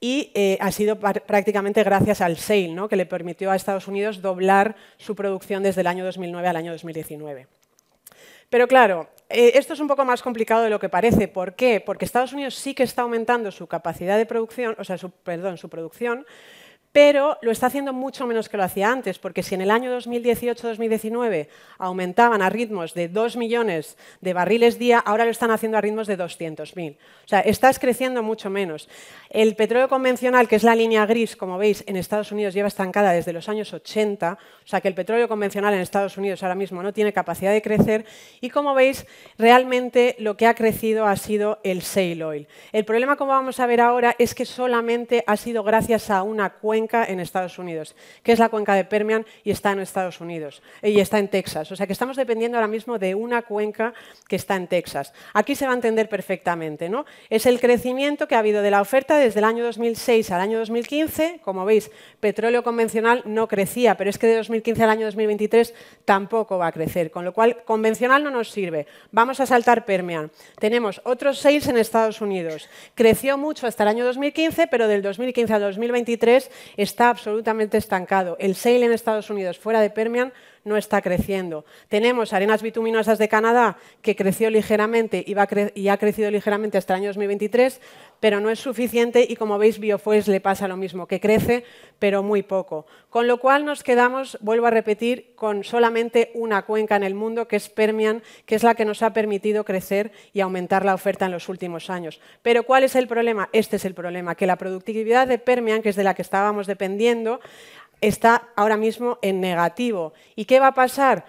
y 0.00 0.32
eh, 0.34 0.56
ha 0.60 0.72
sido 0.72 0.98
prácticamente 0.98 1.84
gracias 1.84 2.20
al 2.20 2.36
sale, 2.36 2.74
que 2.88 2.96
le 2.96 3.06
permitió 3.06 3.50
a 3.50 3.56
Estados 3.56 3.86
Unidos 3.86 4.22
doblar 4.22 4.74
su 4.96 5.14
producción 5.14 5.62
desde 5.62 5.82
el 5.82 5.86
año 5.86 6.04
2009 6.04 6.48
al 6.48 6.56
año 6.56 6.72
2019. 6.72 7.46
Pero 8.48 8.66
claro, 8.66 9.08
esto 9.30 9.74
es 9.74 9.80
un 9.80 9.86
poco 9.86 10.04
más 10.04 10.22
complicado 10.22 10.62
de 10.64 10.70
lo 10.70 10.80
que 10.80 10.88
parece. 10.88 11.28
¿Por 11.28 11.54
qué? 11.54 11.80
Porque 11.80 12.04
Estados 12.04 12.32
Unidos 12.32 12.54
sí 12.56 12.74
que 12.74 12.82
está 12.82 13.02
aumentando 13.02 13.50
su 13.52 13.66
capacidad 13.66 14.18
de 14.18 14.26
producción, 14.26 14.74
o 14.78 14.84
sea, 14.84 14.96
perdón, 15.22 15.56
su 15.56 15.68
producción, 15.68 16.26
pero 16.92 17.38
lo 17.40 17.52
está 17.52 17.66
haciendo 17.66 17.92
mucho 17.92 18.26
menos 18.26 18.48
que 18.48 18.56
lo 18.56 18.64
hacía 18.64 18.90
antes, 18.90 19.18
porque 19.18 19.44
si 19.44 19.54
en 19.54 19.60
el 19.60 19.70
año 19.70 19.96
2018-2019 19.96 21.46
aumentaban 21.78 22.42
a 22.42 22.50
ritmos 22.50 22.94
de 22.94 23.08
2 23.08 23.36
millones 23.36 23.96
de 24.20 24.32
barriles 24.32 24.78
día, 24.78 24.98
ahora 24.98 25.24
lo 25.24 25.30
están 25.30 25.52
haciendo 25.52 25.78
a 25.78 25.80
ritmos 25.80 26.08
de 26.08 26.18
200.000. 26.18 26.96
O 26.96 27.28
sea, 27.28 27.40
estás 27.40 27.78
creciendo 27.78 28.24
mucho 28.24 28.50
menos. 28.50 28.88
El 29.28 29.54
petróleo 29.54 29.88
convencional, 29.88 30.48
que 30.48 30.56
es 30.56 30.64
la 30.64 30.74
línea 30.74 31.06
gris, 31.06 31.36
como 31.36 31.58
veis, 31.58 31.84
en 31.86 31.96
Estados 31.96 32.32
Unidos 32.32 32.54
lleva 32.54 32.66
estancada 32.66 33.12
desde 33.12 33.32
los 33.32 33.48
años 33.48 33.72
80, 33.72 34.32
o 34.32 34.66
sea 34.66 34.80
que 34.80 34.88
el 34.88 34.94
petróleo 34.94 35.28
convencional 35.28 35.72
en 35.74 35.80
Estados 35.80 36.18
Unidos 36.18 36.42
ahora 36.42 36.56
mismo 36.56 36.82
no 36.82 36.92
tiene 36.92 37.12
capacidad 37.12 37.52
de 37.52 37.62
crecer, 37.62 38.04
y 38.40 38.50
como 38.50 38.74
veis, 38.74 39.06
realmente 39.38 40.16
lo 40.18 40.36
que 40.36 40.46
ha 40.46 40.54
crecido 40.54 41.06
ha 41.06 41.14
sido 41.16 41.60
el 41.62 41.82
shale 41.82 42.24
oil. 42.24 42.48
El 42.72 42.84
problema, 42.84 43.14
como 43.14 43.30
vamos 43.30 43.60
a 43.60 43.66
ver 43.66 43.80
ahora, 43.80 44.16
es 44.18 44.34
que 44.34 44.44
solamente 44.44 45.22
ha 45.28 45.36
sido 45.36 45.62
gracias 45.62 46.10
a 46.10 46.24
una 46.24 46.50
cuenta 46.50 46.79
en 47.08 47.20
Estados 47.20 47.58
Unidos, 47.58 47.94
que 48.22 48.32
es 48.32 48.38
la 48.38 48.48
cuenca 48.48 48.74
de 48.74 48.84
Permian 48.84 49.26
y 49.44 49.50
está 49.50 49.72
en 49.72 49.80
Estados 49.80 50.20
Unidos 50.20 50.62
y 50.82 51.00
está 51.00 51.18
en 51.18 51.28
Texas. 51.28 51.70
O 51.72 51.76
sea 51.76 51.86
que 51.86 51.92
estamos 51.92 52.16
dependiendo 52.16 52.56
ahora 52.56 52.68
mismo 52.68 52.98
de 52.98 53.14
una 53.14 53.42
cuenca 53.42 53.92
que 54.28 54.36
está 54.36 54.56
en 54.56 54.66
Texas. 54.66 55.12
Aquí 55.34 55.54
se 55.54 55.66
va 55.66 55.72
a 55.72 55.74
entender 55.74 56.08
perfectamente. 56.08 56.88
¿no? 56.88 57.04
Es 57.28 57.46
el 57.46 57.60
crecimiento 57.60 58.28
que 58.28 58.34
ha 58.34 58.38
habido 58.38 58.62
de 58.62 58.70
la 58.70 58.80
oferta 58.80 59.16
desde 59.16 59.40
el 59.40 59.44
año 59.44 59.64
2006 59.64 60.30
al 60.30 60.40
año 60.40 60.58
2015. 60.58 61.40
Como 61.42 61.64
veis, 61.64 61.90
petróleo 62.20 62.62
convencional 62.62 63.22
no 63.24 63.48
crecía, 63.48 63.96
pero 63.96 64.10
es 64.10 64.18
que 64.18 64.26
de 64.26 64.36
2015 64.36 64.82
al 64.82 64.90
año 64.90 65.06
2023 65.06 65.74
tampoco 66.04 66.58
va 66.58 66.68
a 66.68 66.72
crecer, 66.72 67.10
con 67.10 67.24
lo 67.24 67.32
cual 67.32 67.62
convencional 67.64 68.24
no 68.24 68.30
nos 68.30 68.50
sirve. 68.50 68.86
Vamos 69.12 69.40
a 69.40 69.46
saltar 69.46 69.84
Permian. 69.84 70.30
Tenemos 70.58 71.00
otros 71.04 71.38
seis 71.38 71.66
en 71.68 71.76
Estados 71.76 72.20
Unidos. 72.20 72.68
Creció 72.94 73.38
mucho 73.38 73.66
hasta 73.66 73.82
el 73.82 73.88
año 73.88 74.04
2015, 74.04 74.66
pero 74.66 74.88
del 74.88 75.02
2015 75.02 75.52
al 75.54 75.62
2023 75.62 76.50
está 76.76 77.08
absolutamente 77.08 77.78
estancado. 77.78 78.36
El 78.38 78.54
sale 78.54 78.84
en 78.84 78.92
Estados 78.92 79.30
Unidos 79.30 79.58
fuera 79.58 79.80
de 79.80 79.90
Permian 79.90 80.32
no 80.64 80.76
está 80.76 81.02
creciendo. 81.02 81.64
Tenemos 81.88 82.32
arenas 82.32 82.62
bituminosas 82.62 83.18
de 83.18 83.28
Canadá 83.28 83.78
que 84.02 84.16
creció 84.16 84.50
ligeramente 84.50 85.24
y, 85.26 85.88
ha 85.88 85.96
crecido 85.96 86.30
ligeramente 86.30 86.78
hasta 86.78 86.94
el 86.94 87.00
año 87.00 87.08
2023, 87.08 87.80
pero 88.20 88.40
no 88.40 88.50
es 88.50 88.58
suficiente 88.58 89.26
y 89.28 89.36
como 89.36 89.58
veis 89.58 89.78
Biofuels 89.78 90.28
le 90.28 90.40
pasa 90.40 90.68
lo 90.68 90.76
mismo, 90.76 91.06
que 91.06 91.20
crece 91.20 91.64
pero 91.98 92.22
muy 92.22 92.42
poco. 92.42 92.86
Con 93.08 93.26
lo 93.26 93.38
cual 93.38 93.64
nos 93.64 93.82
quedamos, 93.82 94.38
vuelvo 94.40 94.66
a 94.66 94.70
repetir, 94.70 95.32
con 95.34 95.64
solamente 95.64 96.30
una 96.34 96.62
cuenca 96.62 96.96
en 96.96 97.02
el 97.02 97.14
mundo 97.14 97.48
que 97.48 97.56
es 97.56 97.68
Permian, 97.68 98.22
que 98.46 98.54
es 98.54 98.62
la 98.62 98.74
que 98.74 98.84
nos 98.84 99.02
ha 99.02 99.12
permitido 99.12 99.64
crecer 99.64 100.12
y 100.32 100.40
aumentar 100.40 100.84
la 100.84 100.94
oferta 100.94 101.26
en 101.26 101.32
los 101.32 101.48
últimos 101.48 101.90
años. 101.90 102.20
Pero 102.42 102.64
¿cuál 102.64 102.84
es 102.84 102.94
el 102.96 103.06
problema? 103.06 103.48
Este 103.52 103.76
es 103.76 103.84
el 103.84 103.94
problema, 103.94 104.34
que 104.34 104.46
la 104.46 104.56
productividad 104.56 105.26
de 105.26 105.38
Permian, 105.38 105.82
que 105.82 105.90
es 105.90 105.96
de 105.96 106.04
la 106.04 106.14
que 106.14 106.22
estábamos 106.22 106.66
dependiendo, 106.66 107.40
está 108.00 108.48
ahora 108.56 108.76
mismo 108.76 109.18
en 109.22 109.40
negativo. 109.40 110.12
¿Y 110.36 110.44
qué 110.44 110.60
va 110.60 110.68
a 110.68 110.74
pasar? 110.74 111.24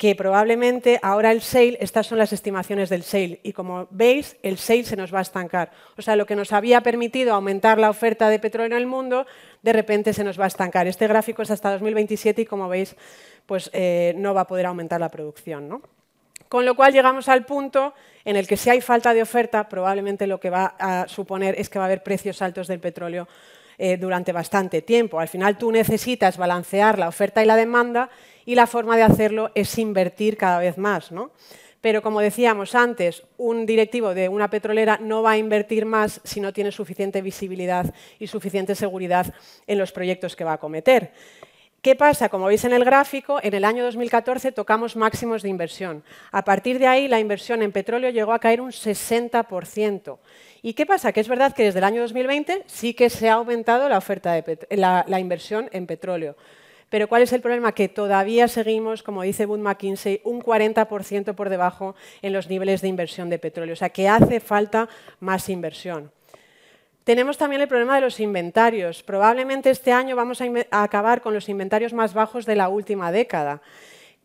que 0.00 0.14
probablemente 0.14 0.98
ahora 1.02 1.30
el 1.30 1.42
sale, 1.42 1.76
estas 1.78 2.06
son 2.06 2.16
las 2.16 2.32
estimaciones 2.32 2.88
del 2.88 3.02
sale, 3.02 3.38
y 3.42 3.52
como 3.52 3.86
veis, 3.90 4.34
el 4.42 4.56
sale 4.56 4.84
se 4.84 4.96
nos 4.96 5.12
va 5.12 5.18
a 5.18 5.20
estancar. 5.20 5.72
O 5.98 6.00
sea, 6.00 6.16
lo 6.16 6.24
que 6.24 6.34
nos 6.34 6.54
había 6.54 6.80
permitido 6.80 7.34
aumentar 7.34 7.78
la 7.78 7.90
oferta 7.90 8.30
de 8.30 8.38
petróleo 8.38 8.74
en 8.74 8.80
el 8.80 8.86
mundo, 8.86 9.26
de 9.60 9.74
repente 9.74 10.14
se 10.14 10.24
nos 10.24 10.40
va 10.40 10.44
a 10.44 10.46
estancar. 10.46 10.86
Este 10.86 11.06
gráfico 11.06 11.42
es 11.42 11.50
hasta 11.50 11.70
2027 11.72 12.40
y 12.40 12.46
como 12.46 12.66
veis, 12.66 12.96
pues 13.44 13.68
eh, 13.74 14.14
no 14.16 14.32
va 14.32 14.40
a 14.40 14.46
poder 14.46 14.64
aumentar 14.64 14.98
la 15.00 15.10
producción. 15.10 15.82
Con 16.48 16.64
lo 16.64 16.74
cual 16.74 16.94
llegamos 16.94 17.28
al 17.28 17.44
punto 17.44 17.92
en 18.24 18.36
el 18.36 18.46
que 18.46 18.56
si 18.56 18.70
hay 18.70 18.80
falta 18.80 19.12
de 19.12 19.20
oferta, 19.20 19.68
probablemente 19.68 20.26
lo 20.26 20.40
que 20.40 20.48
va 20.48 20.76
a 20.78 21.08
suponer 21.08 21.60
es 21.60 21.68
que 21.68 21.78
va 21.78 21.84
a 21.84 21.88
haber 21.88 22.02
precios 22.02 22.40
altos 22.40 22.68
del 22.68 22.80
petróleo 22.80 23.28
eh, 23.82 23.96
durante 23.96 24.30
bastante 24.30 24.82
tiempo. 24.82 25.20
Al 25.20 25.28
final 25.28 25.56
tú 25.56 25.72
necesitas 25.72 26.36
balancear 26.36 26.98
la 26.98 27.08
oferta 27.08 27.42
y 27.42 27.46
la 27.46 27.56
demanda 27.56 28.10
y 28.44 28.54
la 28.54 28.66
forma 28.66 28.94
de 28.94 29.04
hacerlo 29.04 29.52
es 29.54 29.78
invertir 29.78 30.36
cada 30.36 30.58
vez 30.58 30.76
más. 30.76 31.10
¿no? 31.10 31.30
Pero 31.80 32.02
como 32.02 32.20
decíamos 32.20 32.74
antes, 32.74 33.22
un 33.38 33.64
directivo 33.64 34.12
de 34.12 34.28
una 34.28 34.50
petrolera 34.50 34.98
no 35.00 35.22
va 35.22 35.30
a 35.30 35.38
invertir 35.38 35.86
más 35.86 36.20
si 36.24 36.40
no 36.40 36.52
tiene 36.52 36.72
suficiente 36.72 37.22
visibilidad 37.22 37.94
y 38.18 38.26
suficiente 38.26 38.74
seguridad 38.74 39.32
en 39.66 39.78
los 39.78 39.92
proyectos 39.92 40.36
que 40.36 40.44
va 40.44 40.52
a 40.52 40.58
cometer. 40.58 41.12
¿Qué 41.82 41.96
pasa? 41.96 42.28
Como 42.28 42.44
veis 42.44 42.64
en 42.66 42.74
el 42.74 42.84
gráfico, 42.84 43.40
en 43.42 43.54
el 43.54 43.64
año 43.64 43.82
2014 43.84 44.52
tocamos 44.52 44.96
máximos 44.96 45.42
de 45.42 45.48
inversión. 45.48 46.04
A 46.30 46.44
partir 46.44 46.78
de 46.78 46.86
ahí, 46.86 47.08
la 47.08 47.20
inversión 47.20 47.62
en 47.62 47.72
petróleo 47.72 48.10
llegó 48.10 48.34
a 48.34 48.38
caer 48.38 48.60
un 48.60 48.70
60%. 48.70 50.18
¿Y 50.60 50.74
qué 50.74 50.84
pasa? 50.84 51.12
Que 51.12 51.20
es 51.20 51.28
verdad 51.28 51.54
que 51.54 51.64
desde 51.64 51.78
el 51.78 51.84
año 51.84 52.02
2020 52.02 52.64
sí 52.66 52.92
que 52.92 53.08
se 53.08 53.30
ha 53.30 53.34
aumentado 53.34 53.88
la, 53.88 53.96
oferta 53.96 54.34
de 54.34 54.68
la 54.76 55.20
inversión 55.20 55.70
en 55.72 55.86
petróleo. 55.86 56.36
Pero 56.90 57.08
¿cuál 57.08 57.22
es 57.22 57.32
el 57.32 57.40
problema? 57.40 57.72
Que 57.72 57.88
todavía 57.88 58.46
seguimos, 58.48 59.02
como 59.02 59.22
dice 59.22 59.46
Wood 59.46 59.60
McKinsey, 59.60 60.20
un 60.24 60.42
40% 60.42 61.34
por 61.34 61.48
debajo 61.48 61.94
en 62.20 62.32
los 62.34 62.50
niveles 62.50 62.82
de 62.82 62.88
inversión 62.88 63.30
de 63.30 63.38
petróleo. 63.38 63.72
O 63.72 63.76
sea, 63.76 63.88
que 63.88 64.08
hace 64.08 64.40
falta 64.40 64.88
más 65.20 65.48
inversión. 65.48 66.10
Tenemos 67.04 67.38
también 67.38 67.62
el 67.62 67.68
problema 67.68 67.94
de 67.94 68.02
los 68.02 68.20
inventarios. 68.20 69.02
Probablemente 69.02 69.70
este 69.70 69.92
año 69.92 70.16
vamos 70.16 70.40
a, 70.42 70.82
acabar 70.82 71.22
con 71.22 71.32
los 71.32 71.48
inventarios 71.48 71.92
más 71.92 72.12
bajos 72.12 72.44
de 72.44 72.56
la 72.56 72.68
última 72.68 73.10
década. 73.10 73.62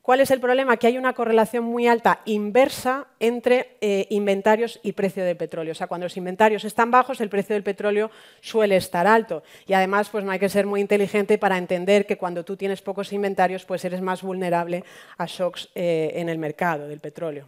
¿Cuál 0.01 0.19
es 0.19 0.29
el 0.29 0.39
problema? 0.39 0.77
Que 0.77 0.85
hay 0.85 0.99
una 0.99 1.13
correlación 1.13 1.63
muy 1.63 1.87
alta 1.87 2.19
inversa 2.25 3.07
entre 3.19 3.77
eh, 3.81 4.05
inventarios 4.11 4.79
y 4.83 4.91
precio 4.91 5.25
del 5.25 5.35
petróleo. 5.35 5.71
O 5.71 5.75
sea, 5.75 5.87
cuando 5.87 6.05
los 6.05 6.15
inventarios 6.15 6.63
están 6.63 6.91
bajos, 6.91 7.21
el 7.21 7.29
precio 7.29 7.55
del 7.55 7.63
petróleo 7.63 8.11
suele 8.39 8.75
estar 8.75 9.07
alto. 9.07 9.41
Y 9.65 9.73
además, 9.73 10.09
pues 10.09 10.23
no 10.23 10.29
hay 10.29 10.37
que 10.37 10.49
ser 10.49 10.67
muy 10.67 10.79
inteligente 10.79 11.39
para 11.39 11.57
entender 11.57 12.05
que 12.05 12.17
cuando 12.17 12.45
tú 12.45 12.55
tienes 12.55 12.83
pocos 12.83 13.13
inventarios, 13.13 13.65
pues 13.65 13.83
eres 13.83 14.01
más 14.01 14.21
vulnerable 14.21 14.83
a 15.17 15.25
shocks 15.25 15.69
eh, 15.73 16.11
en 16.15 16.29
el 16.29 16.37
mercado 16.37 16.87
del 16.87 16.99
petróleo. 16.99 17.47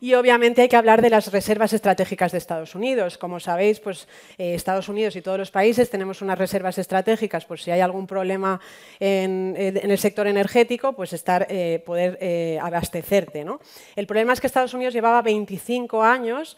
Y 0.00 0.14
obviamente 0.14 0.62
hay 0.62 0.68
que 0.68 0.76
hablar 0.76 1.02
de 1.02 1.10
las 1.10 1.30
reservas 1.30 1.72
estratégicas 1.72 2.32
de 2.32 2.38
Estados 2.38 2.74
Unidos. 2.74 3.18
Como 3.18 3.40
sabéis, 3.40 3.80
pues, 3.80 4.08
eh, 4.38 4.54
Estados 4.54 4.88
Unidos 4.88 5.16
y 5.16 5.22
todos 5.22 5.38
los 5.38 5.50
países 5.50 5.90
tenemos 5.90 6.22
unas 6.22 6.38
reservas 6.38 6.78
estratégicas 6.78 7.44
por 7.44 7.60
si 7.60 7.70
hay 7.70 7.80
algún 7.80 8.06
problema 8.06 8.60
en, 9.00 9.54
el 9.56 9.98
sector 9.98 10.26
energético, 10.26 10.92
pues 10.92 11.12
estar, 11.12 11.46
eh, 11.48 11.82
poder 11.84 12.18
eh, 12.20 12.58
abastecerte. 12.60 13.44
El 13.96 14.06
problema 14.06 14.32
es 14.32 14.40
que 14.40 14.46
Estados 14.46 14.74
Unidos 14.74 14.94
llevaba 14.94 15.22
25 15.22 16.02
años 16.02 16.56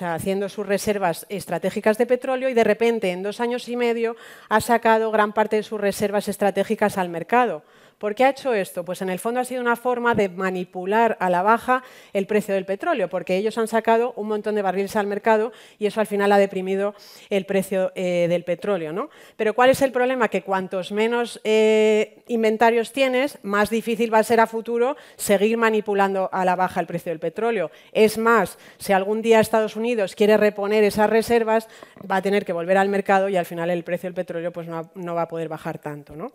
haciendo 0.00 0.48
sus 0.48 0.66
reservas 0.66 1.26
estratégicas 1.28 1.98
de 1.98 2.06
petróleo 2.06 2.48
y 2.48 2.54
de 2.54 2.64
repente 2.64 3.10
en 3.10 3.22
dos 3.22 3.40
años 3.40 3.68
y 3.68 3.76
medio 3.76 4.16
ha 4.48 4.60
sacado 4.60 5.10
gran 5.10 5.32
parte 5.32 5.56
de 5.56 5.62
sus 5.62 5.80
reservas 5.80 6.28
estratégicas 6.28 6.98
al 6.98 7.08
mercado. 7.08 7.62
¿Por 7.98 8.14
qué 8.14 8.24
ha 8.24 8.30
hecho 8.30 8.54
esto? 8.54 8.84
Pues 8.84 9.02
en 9.02 9.10
el 9.10 9.18
fondo 9.18 9.40
ha 9.40 9.44
sido 9.44 9.60
una 9.60 9.74
forma 9.74 10.14
de 10.14 10.28
manipular 10.28 11.16
a 11.18 11.28
la 11.30 11.42
baja 11.42 11.82
el 12.12 12.26
precio 12.26 12.54
del 12.54 12.64
petróleo, 12.64 13.08
porque 13.08 13.36
ellos 13.36 13.58
han 13.58 13.66
sacado 13.66 14.12
un 14.14 14.28
montón 14.28 14.54
de 14.54 14.62
barriles 14.62 14.94
al 14.94 15.08
mercado 15.08 15.50
y 15.80 15.86
eso 15.86 16.00
al 16.00 16.06
final 16.06 16.30
ha 16.30 16.38
deprimido 16.38 16.94
el 17.28 17.44
precio 17.44 17.90
eh, 17.96 18.26
del 18.28 18.44
petróleo. 18.44 18.92
¿no? 18.92 19.10
Pero 19.36 19.52
¿cuál 19.52 19.70
es 19.70 19.82
el 19.82 19.90
problema? 19.90 20.28
Que 20.28 20.42
cuantos 20.42 20.92
menos 20.92 21.40
eh, 21.42 22.22
inventarios 22.28 22.92
tienes, 22.92 23.40
más 23.42 23.68
difícil 23.68 24.14
va 24.14 24.18
a 24.18 24.22
ser 24.22 24.38
a 24.38 24.46
futuro 24.46 24.96
seguir 25.16 25.56
manipulando 25.56 26.30
a 26.32 26.44
la 26.44 26.54
baja 26.54 26.78
el 26.78 26.86
precio 26.86 27.10
del 27.10 27.18
petróleo. 27.18 27.72
Es 27.90 28.16
más, 28.16 28.58
si 28.78 28.92
algún 28.92 29.22
día 29.22 29.40
Estados 29.40 29.74
Unidos 29.74 30.14
quiere 30.14 30.36
reponer 30.36 30.84
esas 30.84 31.10
reservas, 31.10 31.68
va 32.08 32.16
a 32.16 32.22
tener 32.22 32.44
que 32.44 32.52
volver 32.52 32.76
al 32.76 32.88
mercado 32.88 33.28
y 33.28 33.36
al 33.36 33.46
final 33.46 33.70
el 33.70 33.82
precio 33.82 34.06
del 34.06 34.14
petróleo 34.14 34.52
pues, 34.52 34.68
no, 34.68 34.88
no 34.94 35.16
va 35.16 35.22
a 35.22 35.28
poder 35.28 35.48
bajar 35.48 35.78
tanto. 35.78 36.14
¿no? 36.14 36.30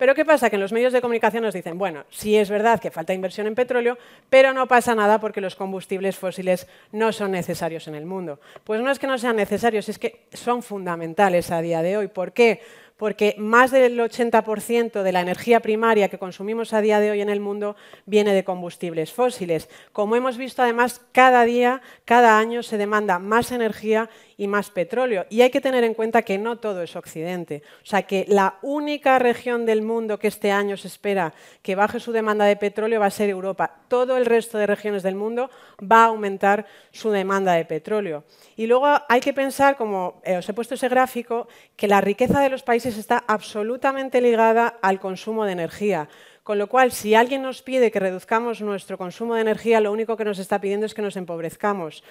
Pero 0.00 0.14
¿qué 0.14 0.24
pasa? 0.24 0.48
Que 0.48 0.56
en 0.56 0.62
los 0.62 0.72
medios 0.72 0.94
de 0.94 1.02
comunicación 1.02 1.42
nos 1.42 1.52
dicen, 1.52 1.76
bueno, 1.76 2.06
sí 2.08 2.34
es 2.34 2.48
verdad 2.48 2.80
que 2.80 2.90
falta 2.90 3.12
inversión 3.12 3.46
en 3.46 3.54
petróleo, 3.54 3.98
pero 4.30 4.54
no 4.54 4.66
pasa 4.66 4.94
nada 4.94 5.20
porque 5.20 5.42
los 5.42 5.56
combustibles 5.56 6.16
fósiles 6.16 6.66
no 6.90 7.12
son 7.12 7.32
necesarios 7.32 7.86
en 7.86 7.94
el 7.94 8.06
mundo. 8.06 8.40
Pues 8.64 8.80
no 8.80 8.90
es 8.90 8.98
que 8.98 9.06
no 9.06 9.18
sean 9.18 9.36
necesarios, 9.36 9.90
es 9.90 9.98
que 9.98 10.22
son 10.32 10.62
fundamentales 10.62 11.50
a 11.50 11.60
día 11.60 11.82
de 11.82 11.98
hoy. 11.98 12.08
¿Por 12.08 12.32
qué? 12.32 12.62
porque 13.00 13.34
más 13.38 13.70
del 13.70 13.98
80% 13.98 15.02
de 15.02 15.12
la 15.12 15.22
energía 15.22 15.60
primaria 15.60 16.10
que 16.10 16.18
consumimos 16.18 16.74
a 16.74 16.82
día 16.82 17.00
de 17.00 17.10
hoy 17.10 17.22
en 17.22 17.30
el 17.30 17.40
mundo 17.40 17.74
viene 18.04 18.34
de 18.34 18.44
combustibles 18.44 19.10
fósiles. 19.10 19.70
Como 19.94 20.16
hemos 20.16 20.36
visto, 20.36 20.62
además, 20.62 21.00
cada 21.12 21.46
día, 21.46 21.80
cada 22.04 22.38
año 22.38 22.62
se 22.62 22.76
demanda 22.76 23.18
más 23.18 23.52
energía 23.52 24.10
y 24.40 24.46
más 24.46 24.70
petróleo. 24.70 25.26
Y 25.28 25.42
hay 25.42 25.50
que 25.50 25.60
tener 25.60 25.84
en 25.84 25.92
cuenta 25.92 26.22
que 26.22 26.38
no 26.38 26.56
todo 26.56 26.82
es 26.82 26.96
Occidente. 26.96 27.62
O 27.82 27.86
sea, 27.86 28.04
que 28.04 28.24
la 28.26 28.54
única 28.62 29.18
región 29.18 29.66
del 29.66 29.82
mundo 29.82 30.18
que 30.18 30.28
este 30.28 30.50
año 30.50 30.78
se 30.78 30.88
espera 30.88 31.34
que 31.60 31.74
baje 31.74 32.00
su 32.00 32.10
demanda 32.10 32.46
de 32.46 32.56
petróleo 32.56 33.00
va 33.00 33.06
a 33.06 33.10
ser 33.10 33.28
Europa. 33.28 33.82
Todo 33.88 34.16
el 34.16 34.24
resto 34.24 34.56
de 34.56 34.66
regiones 34.66 35.02
del 35.02 35.14
mundo 35.14 35.50
va 35.80 36.04
a 36.04 36.06
aumentar 36.06 36.64
su 36.90 37.10
demanda 37.10 37.52
de 37.52 37.66
petróleo. 37.66 38.24
Y 38.56 38.66
luego 38.66 38.86
hay 39.10 39.20
que 39.20 39.34
pensar, 39.34 39.76
como 39.76 40.22
eh, 40.24 40.38
os 40.38 40.48
he 40.48 40.54
puesto 40.54 40.74
ese 40.74 40.88
gráfico, 40.88 41.46
que 41.76 41.86
la 41.86 42.00
riqueza 42.00 42.40
de 42.40 42.48
los 42.48 42.62
países 42.62 42.96
está 42.96 43.22
absolutamente 43.26 44.22
ligada 44.22 44.78
al 44.80 45.00
consumo 45.00 45.44
de 45.44 45.52
energía. 45.52 46.08
Con 46.44 46.56
lo 46.56 46.66
cual, 46.66 46.92
si 46.92 47.14
alguien 47.14 47.42
nos 47.42 47.60
pide 47.60 47.90
que 47.90 48.00
reduzcamos 48.00 48.62
nuestro 48.62 48.96
consumo 48.96 49.34
de 49.34 49.42
energía, 49.42 49.82
lo 49.82 49.92
único 49.92 50.16
que 50.16 50.24
nos 50.24 50.38
está 50.38 50.62
pidiendo 50.62 50.86
es 50.86 50.94
que 50.94 51.02
nos 51.02 51.16
empobrezcamos. 51.16 52.02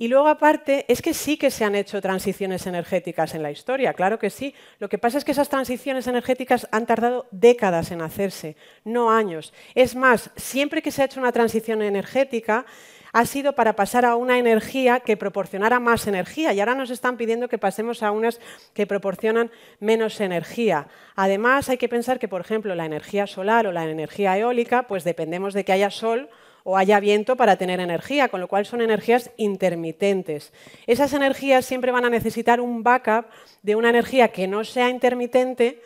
Y 0.00 0.06
luego, 0.06 0.28
aparte, 0.28 0.84
es 0.86 1.02
que 1.02 1.12
sí 1.12 1.36
que 1.36 1.50
se 1.50 1.64
han 1.64 1.74
hecho 1.74 2.00
transiciones 2.00 2.68
energéticas 2.68 3.34
en 3.34 3.42
la 3.42 3.50
historia, 3.50 3.94
claro 3.94 4.16
que 4.16 4.30
sí. 4.30 4.54
Lo 4.78 4.88
que 4.88 4.96
pasa 4.96 5.18
es 5.18 5.24
que 5.24 5.32
esas 5.32 5.48
transiciones 5.48 6.06
energéticas 6.06 6.68
han 6.70 6.86
tardado 6.86 7.26
décadas 7.32 7.90
en 7.90 8.00
hacerse, 8.00 8.54
no 8.84 9.10
años. 9.10 9.52
Es 9.74 9.96
más, 9.96 10.30
siempre 10.36 10.82
que 10.82 10.92
se 10.92 11.02
ha 11.02 11.06
hecho 11.06 11.18
una 11.18 11.32
transición 11.32 11.82
energética, 11.82 12.64
ha 13.12 13.26
sido 13.26 13.54
para 13.54 13.74
pasar 13.74 14.04
a 14.04 14.14
una 14.14 14.38
energía 14.38 15.00
que 15.00 15.16
proporcionara 15.16 15.80
más 15.80 16.06
energía 16.06 16.52
y 16.52 16.60
ahora 16.60 16.76
nos 16.76 16.90
están 16.90 17.16
pidiendo 17.16 17.48
que 17.48 17.58
pasemos 17.58 18.04
a 18.04 18.12
unas 18.12 18.40
que 18.74 18.86
proporcionan 18.86 19.50
menos 19.80 20.20
energía. 20.20 20.86
Además, 21.16 21.70
hay 21.70 21.76
que 21.78 21.88
pensar 21.88 22.20
que, 22.20 22.28
por 22.28 22.40
ejemplo, 22.40 22.76
la 22.76 22.86
energía 22.86 23.26
solar 23.26 23.66
o 23.66 23.72
la 23.72 23.90
energía 23.90 24.38
eólica, 24.38 24.86
pues 24.86 25.02
dependemos 25.02 25.54
de 25.54 25.64
que 25.64 25.72
haya 25.72 25.90
sol 25.90 26.28
o 26.70 26.76
haya 26.76 27.00
viento 27.00 27.34
para 27.34 27.56
tener 27.56 27.80
energía, 27.80 28.28
con 28.28 28.40
lo 28.40 28.46
cual 28.46 28.66
son 28.66 28.82
energías 28.82 29.30
intermitentes. 29.38 30.52
Esas 30.86 31.14
energías 31.14 31.64
siempre 31.64 31.92
van 31.92 32.04
a 32.04 32.10
necesitar 32.10 32.60
un 32.60 32.82
backup 32.82 33.24
de 33.62 33.74
una 33.74 33.88
energía 33.88 34.28
que 34.28 34.46
no 34.46 34.62
sea 34.64 34.90
intermitente, 34.90 35.80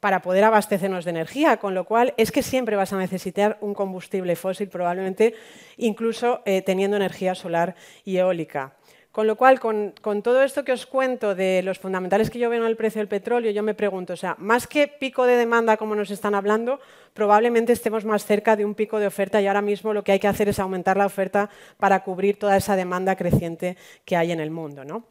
para 0.00 0.20
poder 0.20 0.44
abastecernos 0.44 1.06
de 1.06 1.12
energía, 1.12 1.56
con 1.56 1.72
lo 1.72 1.84
cual 1.84 2.12
es 2.18 2.30
que 2.30 2.42
siempre 2.42 2.76
vas 2.76 2.92
a 2.92 2.98
necesitar 2.98 3.56
un 3.62 3.72
combustible 3.72 4.36
fósil, 4.36 4.68
probablemente 4.68 5.34
incluso 5.78 6.42
eh, 6.44 6.60
teniendo 6.60 6.98
energía 6.98 7.34
solar 7.34 7.74
y 8.04 8.18
eólica. 8.18 8.74
Con 9.14 9.28
lo 9.28 9.36
cual, 9.36 9.60
con, 9.60 9.94
todo 10.24 10.42
esto 10.42 10.64
que 10.64 10.72
os 10.72 10.86
cuento 10.86 11.36
de 11.36 11.62
los 11.62 11.78
fundamentales 11.78 12.30
que 12.30 12.40
yo 12.40 12.50
veo 12.50 12.60
en 12.60 12.66
el 12.66 12.76
precio 12.76 12.98
del 12.98 13.06
petróleo, 13.06 13.52
yo 13.52 13.62
me 13.62 13.72
pregunto, 13.72 14.14
o 14.14 14.16
sea, 14.16 14.34
más 14.40 14.66
que 14.66 14.88
pico 14.88 15.24
de 15.24 15.36
demanda 15.36 15.76
como 15.76 15.94
nos 15.94 16.10
están 16.10 16.34
hablando, 16.34 16.80
probablemente 17.14 17.72
estemos 17.72 18.04
más 18.04 18.26
cerca 18.26 18.56
de 18.56 18.64
un 18.64 18.74
pico 18.74 18.98
de 18.98 19.06
oferta 19.06 19.40
y 19.40 19.46
ahora 19.46 19.62
mismo 19.62 19.94
lo 19.94 20.04
que 20.04 20.12
hay 20.12 20.18
que 20.18 20.28
hacer 20.28 20.48
es 20.48 20.58
aumentar 20.58 20.96
la 20.96 21.06
oferta 21.06 21.48
para 21.78 22.02
cubrir 22.02 22.38
toda 22.38 22.56
esa 22.56 22.76
demanda 22.76 23.16
creciente 23.16 23.76
que 24.04 24.16
hay 24.16 24.32
en 24.32 24.40
el 24.40 24.50
mundo. 24.50 24.84
¿no? 24.84 25.04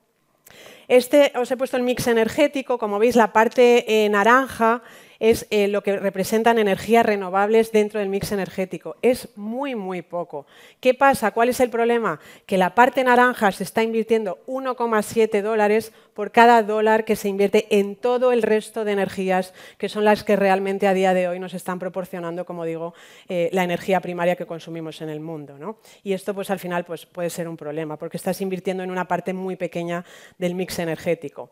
Este, 0.88 1.32
os 1.36 1.50
he 1.50 1.58
puesto 1.58 1.78
el 1.78 1.84
mix 1.84 2.08
energético, 2.08 2.78
como 2.78 3.00
veis 3.00 3.16
la 3.16 3.32
parte 3.32 3.86
eh, 3.88 4.10
naranja 4.10 4.84
es 5.24 5.48
eh, 5.52 5.70
lo 5.70 5.84
que 5.84 5.96
representan 5.96 6.60
energías 6.60 7.06
renovables 7.06 7.72
dentro 7.72 8.02
del 8.02 8.10
mix 8.10 8.34
energético. 8.34 8.98
Es 9.02 9.30
muy, 9.38 9.74
muy 9.74 10.02
poco. 10.02 10.46
¿Qué 10.82 10.94
pasa? 10.94 11.32
¿Cuál 11.32 11.48
es 11.48 11.62
el 11.62 11.70
problema? 11.70 12.20
Que 12.46 12.58
la 12.58 12.76
parte 12.76 13.06
naranja 13.06 13.50
se 13.54 13.64
está 13.64 13.84
invirtiendo 13.84 14.44
1,7 14.48 15.42
dólares 15.42 15.94
por 16.14 16.34
cada 16.34 16.62
dólar 16.62 17.06
que 17.06 17.16
se 17.16 17.30
invierte 17.30 17.68
en 17.70 17.96
todo 17.96 18.34
el 18.34 18.42
resto 18.42 18.84
de 18.84 18.92
energías 18.92 19.54
que 19.78 19.88
son 19.88 20.04
las 20.04 20.26
que 20.26 20.36
realmente 20.36 20.88
a 20.88 20.94
día 20.94 21.14
de 21.14 21.30
hoy 21.30 21.40
nos 21.40 21.54
están 21.54 21.80
proporcionando, 21.80 22.44
como 22.44 22.66
digo, 22.66 22.94
eh, 23.30 23.50
la 23.54 23.64
energía 23.64 24.02
primaria 24.02 24.36
que 24.36 24.46
consumimos 24.46 25.02
en 25.02 25.08
el 25.08 25.22
mundo. 25.22 25.78
Y 26.04 26.12
esto 26.12 26.34
pues 26.34 26.50
al 26.50 26.60
final 26.60 26.84
pues, 26.84 27.06
puede 27.06 27.30
ser 27.30 27.48
un 27.48 27.56
problema 27.56 27.96
porque 27.96 28.18
estás 28.18 28.42
invirtiendo 28.42 28.84
en 28.84 28.92
una 28.92 29.08
parte 29.08 29.32
muy 29.32 29.56
pequeña 29.56 30.04
del 30.38 30.54
mix 30.54 30.80
energético. 30.80 31.52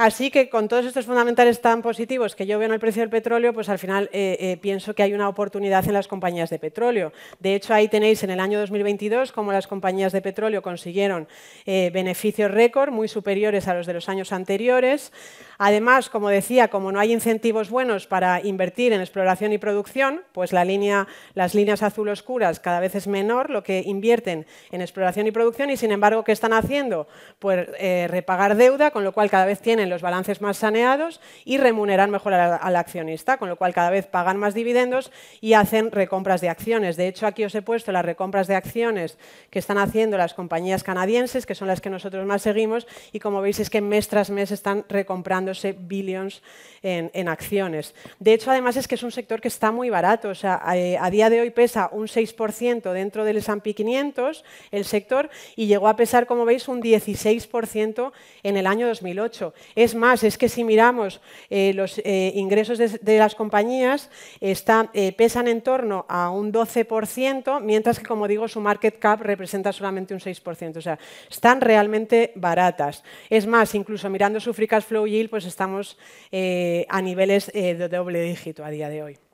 Así 0.00 0.30
que 0.30 0.48
con 0.48 0.66
todos 0.66 0.86
estos 0.86 1.04
fundamentales 1.04 1.60
tan 1.60 1.82
positivos 1.82 2.34
que 2.34 2.46
yo 2.46 2.58
veo 2.58 2.64
en 2.64 2.72
el 2.72 2.80
precio 2.80 3.02
del 3.02 3.10
petróleo, 3.10 3.52
pues 3.52 3.68
al 3.68 3.78
final 3.78 4.08
eh, 4.14 4.34
eh, 4.40 4.56
pienso 4.56 4.94
que 4.94 5.02
hay 5.02 5.12
una 5.12 5.28
oportunidad 5.28 5.86
en 5.86 5.92
las 5.92 6.08
compañías 6.08 6.48
de 6.48 6.58
petróleo. 6.58 7.12
De 7.38 7.54
hecho, 7.54 7.74
ahí 7.74 7.86
tenéis 7.86 8.22
en 8.22 8.30
el 8.30 8.40
año 8.40 8.58
2022 8.60 9.30
cómo 9.30 9.52
las 9.52 9.66
compañías 9.66 10.12
de 10.12 10.22
petróleo 10.22 10.62
consiguieron 10.62 11.28
eh, 11.66 11.90
beneficios 11.92 12.50
récord 12.50 12.90
muy 12.90 13.08
superiores 13.08 13.68
a 13.68 13.74
los 13.74 13.84
de 13.84 13.92
los 13.92 14.08
años 14.08 14.32
anteriores. 14.32 15.12
Además, 15.58 16.08
como 16.08 16.30
decía, 16.30 16.68
como 16.68 16.90
no 16.92 16.98
hay 16.98 17.12
incentivos 17.12 17.68
buenos 17.68 18.06
para 18.06 18.40
invertir 18.40 18.94
en 18.94 19.02
exploración 19.02 19.52
y 19.52 19.58
producción, 19.58 20.22
pues 20.32 20.54
la 20.54 20.64
línea, 20.64 21.08
las 21.34 21.54
líneas 21.54 21.82
azul 21.82 22.08
oscuras 22.08 22.58
cada 22.58 22.80
vez 22.80 22.94
es 22.94 23.06
menor 23.06 23.50
lo 23.50 23.62
que 23.62 23.82
invierten 23.84 24.46
en 24.70 24.80
exploración 24.80 25.26
y 25.26 25.30
producción 25.30 25.68
y, 25.68 25.76
sin 25.76 25.92
embargo, 25.92 26.24
¿qué 26.24 26.32
están 26.32 26.54
haciendo? 26.54 27.06
Pues 27.38 27.68
repagar 28.08 28.56
deuda, 28.56 28.92
con 28.92 29.04
lo 29.04 29.12
cual 29.12 29.28
cada 29.28 29.44
vez 29.44 29.60
tienen 29.60 29.89
los 29.90 30.02
balances 30.02 30.40
más 30.40 30.56
saneados 30.56 31.20
y 31.44 31.58
remuneran 31.58 32.10
mejor 32.10 32.32
al, 32.32 32.76
accionista, 32.76 33.36
con 33.36 33.48
lo 33.48 33.56
cual 33.56 33.74
cada 33.74 33.90
vez 33.90 34.06
pagan 34.06 34.38
más 34.38 34.54
dividendos 34.54 35.12
y 35.40 35.52
hacen 35.52 35.90
recompras 35.90 36.40
de 36.40 36.48
acciones. 36.48 36.96
De 36.96 37.08
hecho, 37.08 37.26
aquí 37.26 37.44
os 37.44 37.54
he 37.54 37.62
puesto 37.62 37.92
las 37.92 38.04
recompras 38.04 38.46
de 38.46 38.54
acciones 38.54 39.18
que 39.50 39.58
están 39.58 39.78
haciendo 39.78 40.16
las 40.16 40.34
compañías 40.34 40.82
canadienses, 40.82 41.44
que 41.44 41.54
son 41.54 41.68
las 41.68 41.80
que 41.80 41.90
nosotros 41.90 42.24
más 42.26 42.42
seguimos, 42.42 42.86
y 43.12 43.18
como 43.18 43.42
veis 43.42 43.60
es 43.60 43.68
que 43.68 43.80
mes 43.80 44.08
tras 44.08 44.30
mes 44.30 44.50
están 44.50 44.84
recomprándose 44.88 45.72
billions 45.72 46.42
en, 46.82 47.28
acciones. 47.28 47.94
De 48.18 48.32
hecho, 48.32 48.50
además 48.50 48.76
es 48.76 48.88
que 48.88 48.94
es 48.94 49.02
un 49.02 49.12
sector 49.12 49.40
que 49.40 49.48
está 49.48 49.70
muy 49.70 49.90
barato, 49.90 50.30
o 50.30 50.34
sea, 50.34 50.62
eh, 50.74 50.96
a, 50.98 51.10
día 51.10 51.28
de 51.28 51.40
hoy 51.40 51.50
pesa 51.50 51.90
un 51.92 52.06
6% 52.06 52.92
dentro 52.92 53.24
del 53.24 53.36
S&P 53.36 53.74
500 53.74 54.44
el 54.70 54.84
sector 54.84 55.28
y 55.56 55.66
llegó 55.66 55.88
a 55.88 55.96
pesar, 55.96 56.26
como 56.26 56.44
veis, 56.44 56.68
un 56.68 56.80
16% 56.80 58.12
en 58.42 58.56
el 58.56 58.66
año 58.66 58.86
2008. 58.88 59.52
Es 59.74 59.94
más, 59.94 60.22
es 60.24 60.36
que 60.36 60.48
si 60.48 60.64
miramos 60.64 61.20
eh, 61.48 61.72
los 61.74 61.98
eh, 61.98 62.32
ingresos 62.34 62.78
de, 62.78 63.18
las 63.18 63.34
compañías, 63.34 64.10
eh, 64.40 65.12
pesan 65.16 65.48
en 65.48 65.60
torno 65.62 66.06
a 66.08 66.30
un 66.30 66.52
12%, 66.52 67.60
mientras 67.60 67.98
que, 67.98 68.06
como 68.06 68.28
digo, 68.28 68.48
su 68.48 68.60
market 68.60 68.98
cap 68.98 69.20
representa 69.20 69.72
solamente 69.72 70.14
un 70.14 70.20
6%. 70.20 70.76
O 70.76 70.80
sea, 70.80 70.98
están 71.30 71.60
realmente 71.60 72.32
baratas. 72.34 73.04
Es 73.28 73.46
más, 73.46 73.74
incluso 73.74 74.10
mirando 74.10 74.40
su 74.40 74.54
free 74.54 74.68
cash 74.68 74.84
flow 74.84 75.06
yield, 75.06 75.30
pues 75.30 75.44
estamos 75.44 75.98
a 76.88 77.02
niveles 77.02 77.50
de 77.52 77.88
doble 77.88 78.22
dígito 78.22 78.64
a 78.64 78.70
día 78.70 78.88
de 78.88 79.02
hoy. 79.02 79.29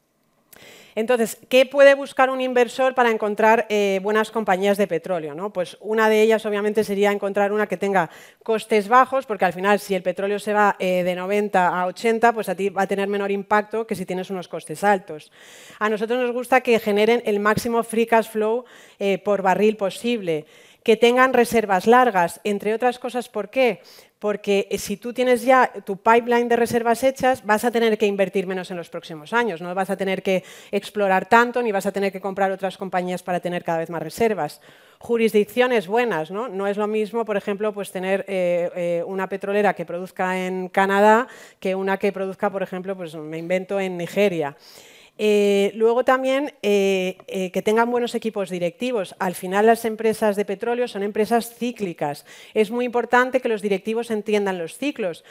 Entonces, 0.97 1.37
¿qué 1.51 1.67
puede 1.67 1.95
buscar 1.95 2.31
un 2.31 2.41
inversor 2.41 2.95
para 2.95 3.11
encontrar 3.11 3.67
eh, 3.69 4.01
buenas 4.03 4.31
compañías 4.31 4.79
de 4.79 4.87
petróleo? 4.87 5.35
¿no? 5.35 5.53
Pues 5.53 5.77
una 5.81 6.09
de 6.09 6.23
ellas, 6.23 6.47
obviamente, 6.47 6.85
sería 6.85 7.13
encontrar 7.13 7.53
una 7.53 7.67
que 7.67 7.77
tenga 7.77 8.09
costes 8.43 8.89
bajos, 8.89 9.27
porque 9.27 9.45
al 9.45 9.53
final, 9.53 9.79
si 9.79 9.95
el 9.95 10.03
petróleo 10.03 10.39
se 10.39 10.55
va 10.55 10.75
eh, 10.79 11.05
de 11.05 11.15
90 11.15 11.69
a 11.69 11.87
80, 11.87 12.33
pues 12.33 12.49
a 12.49 12.55
ti 12.55 12.71
va 12.71 12.83
a 12.83 12.87
tener 12.87 13.09
menor 13.09 13.31
impacto 13.31 13.87
que 13.87 13.95
si 13.95 14.07
tienes 14.07 14.31
unos 14.31 14.49
costes 14.49 14.83
altos. 14.83 15.31
A 15.79 15.91
nosotros 15.91 16.19
nos 16.19 16.33
gusta 16.33 16.63
que 16.63 16.79
generen 16.79 17.23
el 17.27 17.41
máximo 17.41 17.83
free 17.83 18.07
cash 18.07 18.31
flow 18.31 18.65
eh, 18.99 19.19
por 19.19 19.43
barril 19.43 19.77
posible 19.77 20.47
que 20.87 20.97
tengan 20.97 21.33
reservas 21.33 21.89
largas, 21.89 22.41
entre 22.45 22.73
otras 22.73 23.01
cosas, 23.01 23.29
¿por 23.29 23.51
qué? 23.51 23.81
Porque 24.21 24.69
eh, 24.71 24.79
si 24.79 24.97
tú 24.97 25.13
tienes 25.13 25.43
ya 25.43 25.73
tu 25.85 25.97
pipeline 25.97 26.49
de 26.49 26.55
reservas 26.55 27.03
hechas, 27.03 27.45
vas 27.45 27.65
a 27.65 27.73
tener 27.73 27.99
que 27.99 28.07
invertir 28.07 28.47
menos 28.47 28.71
en 28.71 28.77
los 28.77 28.89
próximos 28.89 29.33
años, 29.33 29.61
no 29.61 29.75
vas 29.75 29.91
a 29.91 29.97
tener 29.97 30.23
que 30.23 30.45
explorar 30.71 31.27
tanto 31.29 31.61
ni 31.61 31.73
vas 31.73 31.87
a 31.87 31.91
tener 31.91 32.13
que 32.13 32.21
comprar 32.21 32.53
otras 32.53 32.79
compañías 32.79 33.25
para 33.25 33.41
tener 33.41 33.65
cada 33.65 33.79
vez 33.79 33.91
más 33.91 34.01
reservas. 34.01 34.61
Jurisdicciones 35.01 35.89
buenas, 35.89 36.31
¿no? 36.31 36.49
No 36.49 36.69
es 36.69 36.77
lo 36.77 36.87
mismo, 36.87 37.25
por 37.25 37.37
ejemplo, 37.37 37.75
pues 37.75 37.91
tener 37.91 38.25
eh, 38.29 38.71
eh, 38.77 39.03
una 39.09 39.29
petrolera 39.29 39.75
que 39.75 39.85
produzca 39.85 40.39
en 40.47 40.69
Canadá 40.69 41.27
que 41.59 41.75
una 41.75 41.97
que 41.97 42.13
produzca, 42.13 42.49
por 42.49 42.63
ejemplo, 42.63 42.97
pues 42.97 43.17
me 43.17 43.39
invento 43.39 43.81
en 43.81 43.97
Nigeria. 43.97 44.57
Eh, 45.19 45.73
luego 45.75 46.05
también 46.05 46.53
eh, 46.63 47.17
eh, 47.27 47.51
que 47.51 47.63
tengan 47.63 47.91
buenos 47.91 48.15
equipos 48.15 48.51
directivos. 48.51 49.15
Al 49.19 49.35
final 49.35 49.67
las 49.67 49.85
empresas 49.85 50.37
de 50.37 50.45
petróleo 50.45 50.89
son 50.89 51.03
empresas 51.03 51.55
cíclicas. 51.55 52.27
Es 52.55 52.71
muy 52.71 52.85
importante 52.85 53.41
que 53.41 53.49
los 53.49 53.63
directivos 53.63 54.11
entiendan 54.11 54.59
los 54.59 54.77
ciclos. 54.77 55.25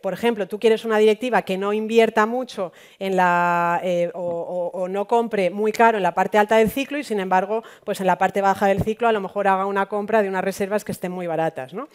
por 0.00 0.12
ejemplo, 0.12 0.48
tú 0.48 0.58
quieres 0.58 0.84
una 0.84 0.98
directiva 0.98 1.42
que 1.42 1.58
no 1.58 1.72
invierta 1.72 2.26
mucho 2.26 2.72
en 2.98 3.16
la, 3.16 3.80
o, 4.14 4.70
o, 4.74 4.88
no 4.88 5.06
compre 5.06 5.50
muy 5.50 5.72
caro 5.72 5.98
en 5.98 6.02
la 6.02 6.14
parte 6.14 6.38
alta 6.38 6.56
del 6.56 6.70
ciclo 6.70 6.98
y 6.98 7.04
sin 7.04 7.20
embargo, 7.20 7.62
pues 7.84 8.00
en 8.00 8.06
la 8.06 8.18
parte 8.18 8.40
baja 8.40 8.66
del 8.66 8.82
ciclo 8.82 9.08
a 9.08 9.12
lo 9.12 9.20
mejor 9.20 9.48
haga 9.48 9.66
una 9.66 9.86
compra 9.86 10.22
de 10.22 10.28
unas 10.28 10.44
reservas 10.44 10.84
que 10.84 10.92
estén 10.92 11.12
muy 11.12 11.26
baratas. 11.26 11.72
¿no? 11.74 11.88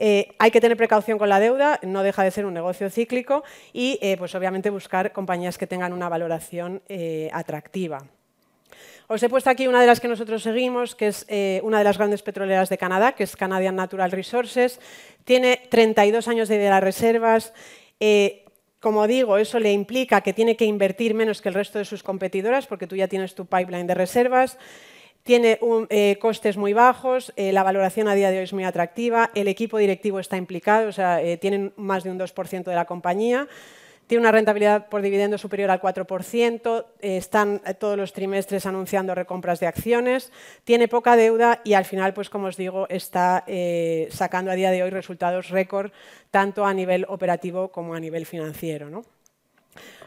Eh, 0.00 0.28
hay 0.38 0.52
que 0.52 0.60
tener 0.60 0.76
precaución 0.76 1.18
con 1.18 1.28
la 1.28 1.40
deuda, 1.40 1.80
no 1.82 2.04
deja 2.04 2.22
de 2.22 2.30
ser 2.30 2.46
un 2.46 2.54
negocio 2.54 2.88
cíclico 2.88 3.42
y 3.72 3.98
eh, 4.00 4.16
pues 4.16 4.32
obviamente 4.36 4.70
buscar 4.70 5.12
compañías 5.12 5.58
que 5.58 5.66
tengan 5.66 5.92
una 5.92 6.08
valoración 6.08 6.80
eh, 6.88 7.28
atractiva. 7.32 8.06
Os 9.08 9.22
he 9.22 9.28
puesto 9.28 9.50
aquí 9.50 9.66
una 9.66 9.80
de 9.80 9.88
las 9.88 9.98
que 9.98 10.06
nosotros 10.06 10.42
seguimos, 10.42 10.94
que 10.94 11.08
es 11.08 11.26
una 11.62 11.78
de 11.78 11.84
las 11.84 11.96
grandes 11.96 12.22
petroleras 12.22 12.68
de 12.68 12.76
Canadá, 12.76 13.12
que 13.12 13.24
es 13.24 13.36
Canadian 13.36 13.74
Natural 13.74 14.10
Resources. 14.10 14.80
Tiene 15.24 15.62
32 15.70 16.28
años 16.28 16.46
de, 16.48 16.58
de 16.58 16.68
las 16.68 16.82
reservas. 16.82 17.54
como 18.80 19.06
digo, 19.06 19.38
eso 19.38 19.58
le 19.60 19.72
implica 19.72 20.20
que 20.20 20.34
tiene 20.34 20.58
que 20.58 20.66
invertir 20.66 21.14
menos 21.14 21.40
que 21.40 21.48
el 21.48 21.54
resto 21.54 21.78
de 21.78 21.86
sus 21.86 22.02
competidoras, 22.02 22.66
porque 22.66 22.86
tú 22.86 22.96
ya 22.96 23.08
tienes 23.08 23.34
tu 23.34 23.46
pipeline 23.46 23.86
de 23.86 23.94
reservas 23.94 24.58
tiene 25.22 25.58
eh, 25.90 26.16
costes 26.20 26.56
muy 26.56 26.72
bajos, 26.72 27.32
eh, 27.36 27.52
la 27.52 27.62
valoración 27.62 28.08
a 28.08 28.14
día 28.14 28.30
de 28.30 28.38
hoy 28.38 28.44
es 28.44 28.52
muy 28.52 28.64
atractiva, 28.64 29.30
el 29.34 29.46
equipo 29.48 29.78
directivo 29.78 30.20
está 30.20 30.36
implicado, 30.36 30.88
o 30.88 30.92
sea, 30.92 31.22
eh, 31.22 31.36
tienen 31.36 31.72
más 31.76 32.02
de 32.04 32.10
un 32.10 32.18
2% 32.18 32.64
de 32.64 32.74
la 32.74 32.86
compañía, 32.86 33.46
tiene 34.06 34.22
una 34.22 34.32
rentabilidad 34.32 34.88
por 34.88 35.02
dividendo 35.02 35.36
superior 35.36 35.70
al 35.70 35.82
4%, 35.82 36.86
están 37.00 37.60
todos 37.78 37.98
los 37.98 38.14
trimestres 38.14 38.64
anunciando 38.64 39.14
recompras 39.14 39.60
de 39.60 39.66
acciones, 39.66 40.32
tiene 40.64 40.88
poca 40.88 41.14
deuda 41.14 41.60
y 41.62 41.74
al 41.74 41.84
final, 41.84 42.14
pues 42.14 42.30
como 42.30 42.46
os 42.46 42.56
digo, 42.56 42.86
está 42.88 43.44
sacando 44.08 44.50
a 44.50 44.54
día 44.54 44.70
de 44.70 44.82
hoy 44.82 44.88
resultados 44.88 45.50
récord 45.50 45.90
tanto 46.30 46.64
a 46.64 46.72
nivel 46.72 47.04
operativo 47.06 47.68
como 47.68 47.94
a 47.94 48.00
nivel 48.00 48.24
financiero. 48.24 48.88
¿no? 48.88 49.04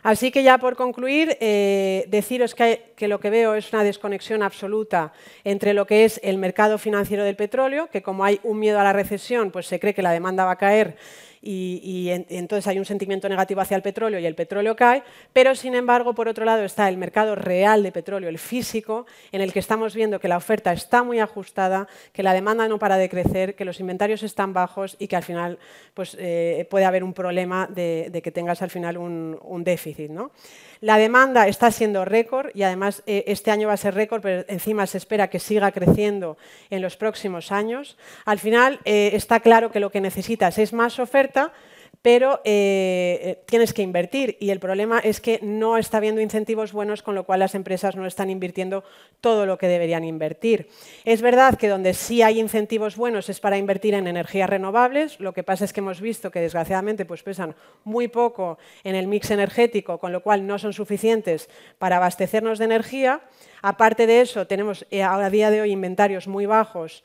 Así 0.03 0.31
que 0.31 0.43
ya 0.43 0.57
por 0.57 0.75
concluir, 0.75 1.37
eh, 1.39 2.05
deciros 2.07 2.55
que, 2.55 2.93
lo 3.07 3.19
que 3.19 3.29
veo 3.29 3.53
es 3.53 3.71
una 3.71 3.83
desconexión 3.83 4.41
absoluta 4.41 5.13
entre 5.43 5.73
lo 5.73 5.85
que 5.85 6.05
es 6.05 6.19
el 6.23 6.37
mercado 6.37 6.77
financiero 6.77 7.23
del 7.23 7.35
petróleo, 7.35 7.87
que 7.91 8.01
como 8.01 8.23
hay 8.23 8.39
un 8.43 8.59
miedo 8.59 8.79
a 8.79 8.83
la 8.83 8.93
recesión, 8.93 9.51
pues 9.51 9.67
se 9.67 9.79
cree 9.79 9.93
que 9.93 10.01
la 10.01 10.11
demanda 10.11 10.45
va 10.45 10.51
a 10.51 10.57
caer 10.57 10.97
y, 11.41 12.09
entonces 12.29 12.67
hay 12.67 12.77
un 12.77 12.85
sentimiento 12.85 13.27
negativo 13.27 13.61
hacia 13.61 13.75
el 13.75 13.81
petróleo 13.81 14.19
y 14.19 14.25
el 14.25 14.35
petróleo 14.35 14.75
cae, 14.75 15.03
pero 15.33 15.55
sin 15.55 15.73
embargo, 15.73 16.13
por 16.13 16.27
otro 16.27 16.45
lado, 16.45 16.63
está 16.63 16.87
el 16.87 16.97
mercado 16.97 17.35
real 17.35 17.81
de 17.81 17.91
petróleo, 17.91 18.29
el 18.29 18.37
físico, 18.37 19.07
en 19.31 19.41
el 19.41 19.51
que 19.51 19.59
estamos 19.59 19.95
viendo 19.95 20.19
que 20.19 20.27
la 20.27 20.37
oferta 20.37 20.71
está 20.71 21.03
muy 21.03 21.19
ajustada, 21.19 21.87
que 22.13 22.21
la 22.21 22.33
demanda 22.33 22.67
no 22.67 22.77
para 22.77 22.97
de 22.97 23.09
crecer, 23.09 23.55
que 23.55 23.65
los 23.65 23.79
inventarios 23.79 24.21
están 24.23 24.53
bajos 24.53 24.95
y 24.99 25.07
que 25.07 25.15
al 25.15 25.23
final 25.23 25.57
pues, 25.93 26.15
eh, 26.19 26.67
puede 26.69 26.85
haber 26.85 27.03
un 27.03 27.13
problema 27.13 27.67
de, 27.67 28.21
que 28.23 28.31
tengas 28.31 28.61
al 28.61 28.69
final 28.69 28.97
un, 28.97 29.63
déficit. 29.63 30.09
¿no? 30.09 30.31
La 30.81 30.97
demanda 30.97 31.47
está 31.47 31.69
siendo 31.69 32.05
récord 32.05 32.49
y 32.55 32.63
además 32.63 33.03
eh, 33.05 33.23
este 33.27 33.51
año 33.51 33.67
va 33.67 33.75
a 33.75 33.77
ser 33.77 33.93
récord, 33.93 34.23
pero 34.23 34.43
encima 34.47 34.87
se 34.87 34.97
espera 34.97 35.29
que 35.29 35.37
siga 35.37 35.71
creciendo 35.71 36.39
en 36.71 36.81
los 36.81 36.97
próximos 36.97 37.51
años. 37.51 37.97
Al 38.25 38.39
final 38.39 38.79
eh, 38.83 39.11
está 39.13 39.41
claro 39.41 39.71
que 39.71 39.79
lo 39.79 39.91
que 39.91 40.01
necesitas 40.01 40.57
es 40.57 40.73
más 40.73 40.97
oferta 40.97 41.53
pero 42.01 42.41
eh, 42.43 43.19
eh, 43.21 43.43
tienes 43.45 43.73
que 43.73 43.83
invertir 43.83 44.37
y 44.39 44.49
el 44.49 44.59
problema 44.59 44.99
es 44.99 45.21
que 45.21 45.39
no 45.43 45.77
está 45.77 45.97
habiendo 45.97 46.21
incentivos 46.21 46.73
buenos, 46.73 47.03
con 47.03 47.13
lo 47.13 47.25
cual 47.25 47.39
las 47.39 47.53
empresas 47.53 47.95
no 47.95 48.07
están 48.07 48.29
invirtiendo 48.29 48.83
todo 49.19 49.45
lo 49.45 49.57
que 49.57 49.67
deberían 49.67 50.03
invertir. 50.03 50.67
Es 51.05 51.21
verdad 51.21 51.57
que 51.57 51.67
donde 51.67 51.93
sí 51.93 52.23
hay 52.23 52.39
incentivos 52.39 52.95
buenos 52.95 53.29
es 53.29 53.39
para 53.39 53.57
invertir 53.57 53.93
en 53.93 54.07
energías 54.07 54.49
renovables, 54.49 55.19
lo 55.19 55.33
que 55.33 55.43
pasa 55.43 55.65
es 55.65 55.73
que 55.73 55.79
hemos 55.79 56.01
visto 56.01 56.31
que 56.31 56.41
desgraciadamente 56.41 57.05
pues 57.05 57.21
pesan 57.21 57.55
muy 57.83 58.07
poco 58.07 58.57
en 58.83 58.95
el 58.95 59.07
mix 59.07 59.29
energético, 59.29 59.99
con 59.99 60.11
lo 60.11 60.23
cual 60.23 60.47
no 60.47 60.57
son 60.57 60.73
suficientes 60.73 61.49
para 61.77 61.97
abastecernos 61.97 62.57
de 62.57 62.65
energía. 62.65 63.21
Aparte 63.61 64.07
de 64.07 64.21
eso, 64.21 64.47
tenemos 64.47 64.85
eh, 64.91 65.03
a 65.03 65.29
día 65.29 65.51
de 65.51 65.61
hoy 65.61 65.71
inventarios 65.71 66.27
muy 66.27 66.45
bajos, 66.45 67.03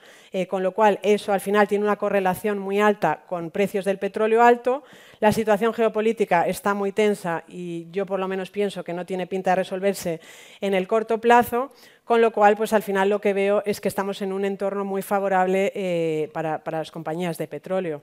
con 0.50 0.62
lo 0.62 0.72
cual 0.72 0.98
eso 1.02 1.32
al 1.32 1.40
final 1.40 1.66
tiene 1.66 1.84
una 1.84 1.96
correlación 1.96 2.58
muy 2.58 2.78
alta 2.78 3.20
con 3.26 3.50
precios 3.50 3.86
del 3.86 3.98
petróleo 3.98 4.42
alto 4.42 4.84
La 5.18 5.32
situación 5.32 5.72
geopolítica 5.72 6.46
está 6.46 6.74
muy 6.74 6.92
tensa 6.92 7.42
y 7.48 7.86
yo 7.90 8.04
por 8.04 8.20
lo 8.20 8.28
menos 8.28 8.50
pienso 8.50 8.84
que 8.84 8.92
no 8.92 9.06
tiene 9.06 9.26
pinta 9.26 9.50
de 9.50 9.56
resolverse 9.56 10.20
en 10.60 10.74
el 10.74 10.86
corto 10.86 11.18
plazo, 11.18 11.72
con 12.04 12.20
lo 12.20 12.32
cual 12.32 12.56
pues 12.56 12.72
al 12.74 12.82
final 12.82 13.08
lo 13.08 13.20
que 13.20 13.32
veo 13.32 13.62
es 13.64 13.80
que 13.80 13.88
estamos 13.88 14.20
en 14.20 14.32
un 14.32 14.44
entorno 14.44 14.84
muy 14.84 15.00
favorable 15.00 15.72
eh, 15.74 16.30
para, 16.34 16.62
para 16.62 16.78
las 16.78 16.90
compañías 16.90 17.38
de 17.38 17.48
petróleo. 17.48 18.02